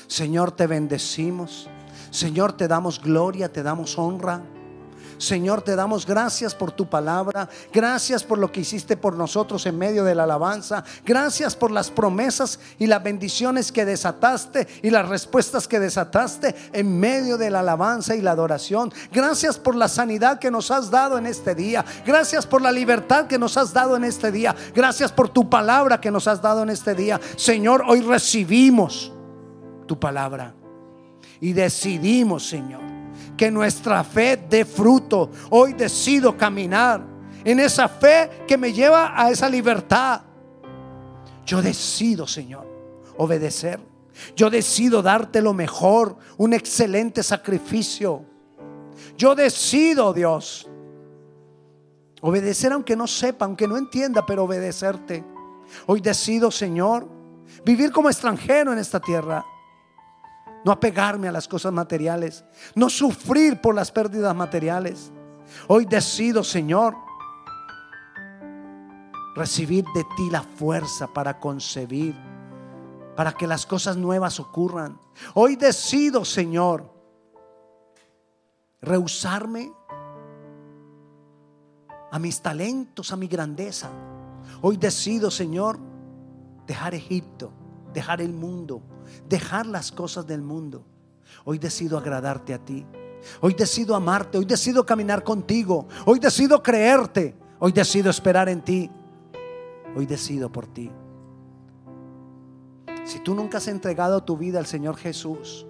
Señor, 0.07 0.51
te 0.51 0.67
bendecimos. 0.67 1.67
Señor, 2.11 2.53
te 2.53 2.67
damos 2.67 3.01
gloria, 3.01 3.51
te 3.51 3.63
damos 3.63 3.97
honra. 3.97 4.43
Señor, 5.23 5.61
te 5.61 5.75
damos 5.75 6.05
gracias 6.05 6.53
por 6.53 6.71
tu 6.71 6.85
palabra. 6.85 7.47
Gracias 7.71 8.23
por 8.23 8.37
lo 8.37 8.51
que 8.51 8.59
hiciste 8.59 8.97
por 8.97 9.15
nosotros 9.15 9.65
en 9.65 9.77
medio 9.77 10.03
de 10.03 10.15
la 10.15 10.23
alabanza. 10.23 10.83
Gracias 11.05 11.55
por 11.55 11.71
las 11.71 11.89
promesas 11.89 12.59
y 12.77 12.87
las 12.87 13.01
bendiciones 13.01 13.71
que 13.71 13.85
desataste 13.85 14.67
y 14.81 14.89
las 14.89 15.07
respuestas 15.07 15.67
que 15.67 15.79
desataste 15.79 16.53
en 16.73 16.99
medio 16.99 17.37
de 17.37 17.49
la 17.49 17.61
alabanza 17.61 18.15
y 18.15 18.21
la 18.21 18.31
adoración. 18.31 18.91
Gracias 19.13 19.57
por 19.57 19.75
la 19.75 19.87
sanidad 19.87 20.39
que 20.39 20.51
nos 20.51 20.71
has 20.71 20.91
dado 20.91 21.17
en 21.17 21.25
este 21.25 21.55
día. 21.55 21.85
Gracias 22.05 22.45
por 22.45 22.61
la 22.61 22.71
libertad 22.71 23.27
que 23.27 23.39
nos 23.39 23.55
has 23.55 23.71
dado 23.71 23.95
en 23.95 24.03
este 24.03 24.29
día. 24.29 24.53
Gracias 24.75 25.11
por 25.11 25.29
tu 25.29 25.49
palabra 25.49 26.01
que 26.01 26.11
nos 26.11 26.27
has 26.27 26.41
dado 26.41 26.63
en 26.63 26.69
este 26.69 26.95
día. 26.95 27.19
Señor, 27.37 27.85
hoy 27.87 28.01
recibimos 28.01 29.13
tu 29.87 29.97
palabra 29.97 30.53
y 31.39 31.53
decidimos, 31.53 32.45
Señor 32.45 32.92
que 33.37 33.51
nuestra 33.51 34.03
fe 34.03 34.37
dé 34.49 34.65
fruto. 34.65 35.31
Hoy 35.49 35.73
decido 35.73 36.37
caminar 36.37 37.03
en 37.43 37.59
esa 37.59 37.87
fe 37.87 38.29
que 38.47 38.57
me 38.57 38.71
lleva 38.71 39.13
a 39.15 39.31
esa 39.31 39.49
libertad. 39.49 40.21
Yo 41.45 41.61
decido, 41.61 42.27
Señor, 42.27 42.65
obedecer. 43.17 43.79
Yo 44.35 44.49
decido 44.49 45.01
darte 45.01 45.41
lo 45.41 45.53
mejor, 45.53 46.17
un 46.37 46.53
excelente 46.53 47.23
sacrificio. 47.23 48.23
Yo 49.17 49.35
decido, 49.35 50.13
Dios, 50.13 50.67
obedecer 52.21 52.71
aunque 52.71 52.95
no 52.95 53.07
sepa, 53.07 53.45
aunque 53.45 53.67
no 53.67 53.77
entienda, 53.77 54.25
pero 54.25 54.43
obedecerte. 54.43 55.23
Hoy 55.87 55.99
decido, 55.99 56.51
Señor, 56.51 57.07
vivir 57.65 57.91
como 57.91 58.09
extranjero 58.09 58.71
en 58.71 58.79
esta 58.79 58.99
tierra 58.99 59.43
no 60.63 60.71
apegarme 60.71 61.27
a 61.27 61.31
las 61.31 61.47
cosas 61.47 61.73
materiales, 61.73 62.43
no 62.75 62.89
sufrir 62.89 63.59
por 63.59 63.75
las 63.75 63.91
pérdidas 63.91 64.35
materiales. 64.35 65.11
Hoy 65.67 65.85
decido, 65.85 66.43
Señor, 66.43 66.95
recibir 69.35 69.85
de 69.93 70.03
ti 70.15 70.29
la 70.29 70.41
fuerza 70.41 71.07
para 71.07 71.39
concebir, 71.39 72.15
para 73.15 73.33
que 73.33 73.47
las 73.47 73.65
cosas 73.65 73.97
nuevas 73.97 74.39
ocurran. 74.39 74.99
Hoy 75.33 75.55
decido, 75.55 76.23
Señor, 76.23 76.91
rehusarme 78.81 79.71
a 82.11 82.19
mis 82.19 82.41
talentos, 82.41 83.11
a 83.11 83.17
mi 83.17 83.27
grandeza. 83.27 83.89
Hoy 84.61 84.77
decido, 84.77 85.31
Señor, 85.31 85.79
dejar 86.67 86.93
Egipto, 86.93 87.51
dejar 87.93 88.21
el 88.21 88.33
mundo 88.33 88.81
dejar 89.27 89.65
las 89.65 89.91
cosas 89.91 90.25
del 90.25 90.41
mundo. 90.41 90.83
Hoy 91.45 91.57
decido 91.57 91.97
agradarte 91.97 92.53
a 92.53 92.59
ti. 92.59 92.85
Hoy 93.41 93.53
decido 93.53 93.95
amarte. 93.95 94.37
Hoy 94.37 94.45
decido 94.45 94.85
caminar 94.85 95.23
contigo. 95.23 95.87
Hoy 96.05 96.19
decido 96.19 96.61
creerte. 96.61 97.35
Hoy 97.59 97.71
decido 97.71 98.09
esperar 98.09 98.49
en 98.49 98.61
ti. 98.61 98.89
Hoy 99.95 100.05
decido 100.05 100.51
por 100.51 100.67
ti. 100.67 100.91
Si 103.05 103.19
tú 103.19 103.35
nunca 103.35 103.57
has 103.57 103.67
entregado 103.67 104.23
tu 104.23 104.37
vida 104.37 104.59
al 104.59 104.65
Señor 104.65 104.95
Jesús, 104.95 105.65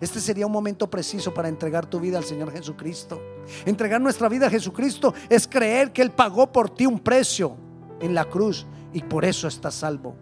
este 0.00 0.20
sería 0.20 0.46
un 0.46 0.52
momento 0.52 0.90
preciso 0.90 1.32
para 1.32 1.48
entregar 1.48 1.86
tu 1.86 2.00
vida 2.00 2.18
al 2.18 2.24
Señor 2.24 2.50
Jesucristo. 2.52 3.20
Entregar 3.64 4.00
nuestra 4.00 4.28
vida 4.28 4.46
a 4.46 4.50
Jesucristo 4.50 5.14
es 5.28 5.46
creer 5.46 5.92
que 5.92 6.02
Él 6.02 6.10
pagó 6.10 6.50
por 6.50 6.70
ti 6.70 6.86
un 6.86 6.98
precio 6.98 7.56
en 8.00 8.14
la 8.14 8.24
cruz 8.24 8.66
y 8.92 9.02
por 9.02 9.24
eso 9.24 9.46
estás 9.46 9.74
salvo. 9.74 10.16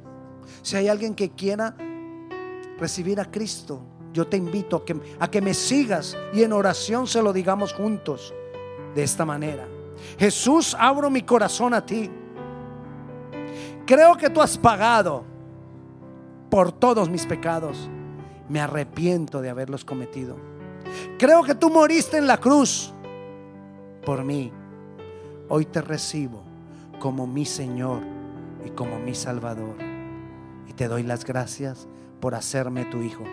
Si 0.62 0.76
hay 0.76 0.88
alguien 0.88 1.14
que 1.14 1.30
quiera 1.30 1.76
recibir 2.78 3.20
a 3.20 3.30
Cristo, 3.30 3.82
yo 4.12 4.26
te 4.26 4.36
invito 4.36 4.84
a 5.20 5.30
que, 5.30 5.40
me 5.40 5.54
sigas 5.54 6.16
y 6.32 6.42
en 6.42 6.52
oración 6.52 7.06
se 7.06 7.22
lo 7.22 7.32
digamos 7.32 7.72
juntos 7.72 8.34
de 8.94 9.02
esta 9.02 9.24
manera. 9.24 9.68
Jesús, 10.18 10.76
abro 10.78 11.10
mi 11.10 11.22
corazón 11.22 11.74
a 11.74 11.84
ti. 11.84 12.10
Creo 13.86 14.16
que 14.16 14.30
tú 14.30 14.40
has 14.40 14.58
pagado 14.58 15.24
por 16.48 16.72
todos 16.72 17.08
mis 17.08 17.26
pecados. 17.26 17.88
Me 18.48 18.60
arrepiento 18.60 19.40
de 19.40 19.50
haberlos 19.50 19.84
cometido. 19.84 20.36
Creo 21.18 21.44
que 21.44 21.54
tú 21.54 21.70
moriste 21.70 22.18
en 22.18 22.26
la 22.26 22.38
cruz 22.38 22.92
por 24.04 24.24
mí. 24.24 24.52
Hoy 25.48 25.66
te 25.66 25.80
recibo 25.82 26.42
como 26.98 27.26
mi 27.26 27.44
Señor 27.44 28.02
y 28.64 28.70
como 28.70 28.98
mi 28.98 29.14
Salvador. 29.14 29.89
Y 30.70 30.72
te 30.72 30.86
doy 30.86 31.02
las 31.02 31.24
gracias 31.24 31.88
por 32.20 32.36
hacerme 32.36 32.84
tu 32.84 33.02
hijo. 33.02 33.24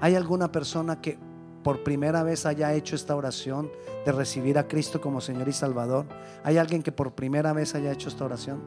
¿Hay 0.00 0.14
alguna 0.14 0.52
persona 0.52 1.00
que 1.00 1.18
por 1.64 1.82
primera 1.82 2.22
vez 2.22 2.46
haya 2.46 2.72
hecho 2.72 2.94
esta 2.94 3.16
oración 3.16 3.68
de 4.06 4.12
recibir 4.12 4.58
a 4.58 4.68
Cristo 4.68 5.00
como 5.00 5.20
Señor 5.20 5.48
y 5.48 5.52
Salvador? 5.52 6.06
¿Hay 6.44 6.56
alguien 6.56 6.84
que 6.84 6.92
por 6.92 7.12
primera 7.12 7.52
vez 7.52 7.74
haya 7.74 7.90
hecho 7.90 8.08
esta 8.08 8.24
oración? 8.24 8.62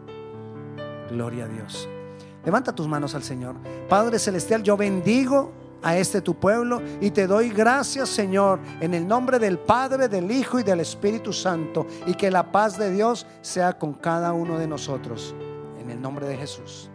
Gloria 1.09 1.45
a 1.45 1.47
Dios. 1.47 1.87
Levanta 2.43 2.75
tus 2.75 2.85
manos 2.85 3.15
al 3.15 3.23
Señor. 3.23 3.55
Padre 3.87 4.19
Celestial, 4.19 4.61
yo 4.61 4.75
bendigo 4.75 5.53
a 5.81 5.95
este 5.95 6.19
tu 6.19 6.37
pueblo 6.37 6.81
y 6.99 7.11
te 7.11 7.27
doy 7.27 7.47
gracias 7.47 8.09
Señor 8.09 8.59
en 8.81 8.93
el 8.93 9.07
nombre 9.07 9.39
del 9.39 9.57
Padre, 9.57 10.09
del 10.09 10.29
Hijo 10.29 10.59
y 10.59 10.63
del 10.63 10.81
Espíritu 10.81 11.31
Santo 11.31 11.87
y 12.05 12.13
que 12.15 12.29
la 12.29 12.51
paz 12.51 12.77
de 12.77 12.91
Dios 12.91 13.25
sea 13.39 13.79
con 13.79 13.93
cada 13.93 14.33
uno 14.33 14.59
de 14.59 14.67
nosotros 14.67 15.33
en 15.79 15.89
el 15.89 16.01
nombre 16.01 16.27
de 16.27 16.35
Jesús. 16.35 16.89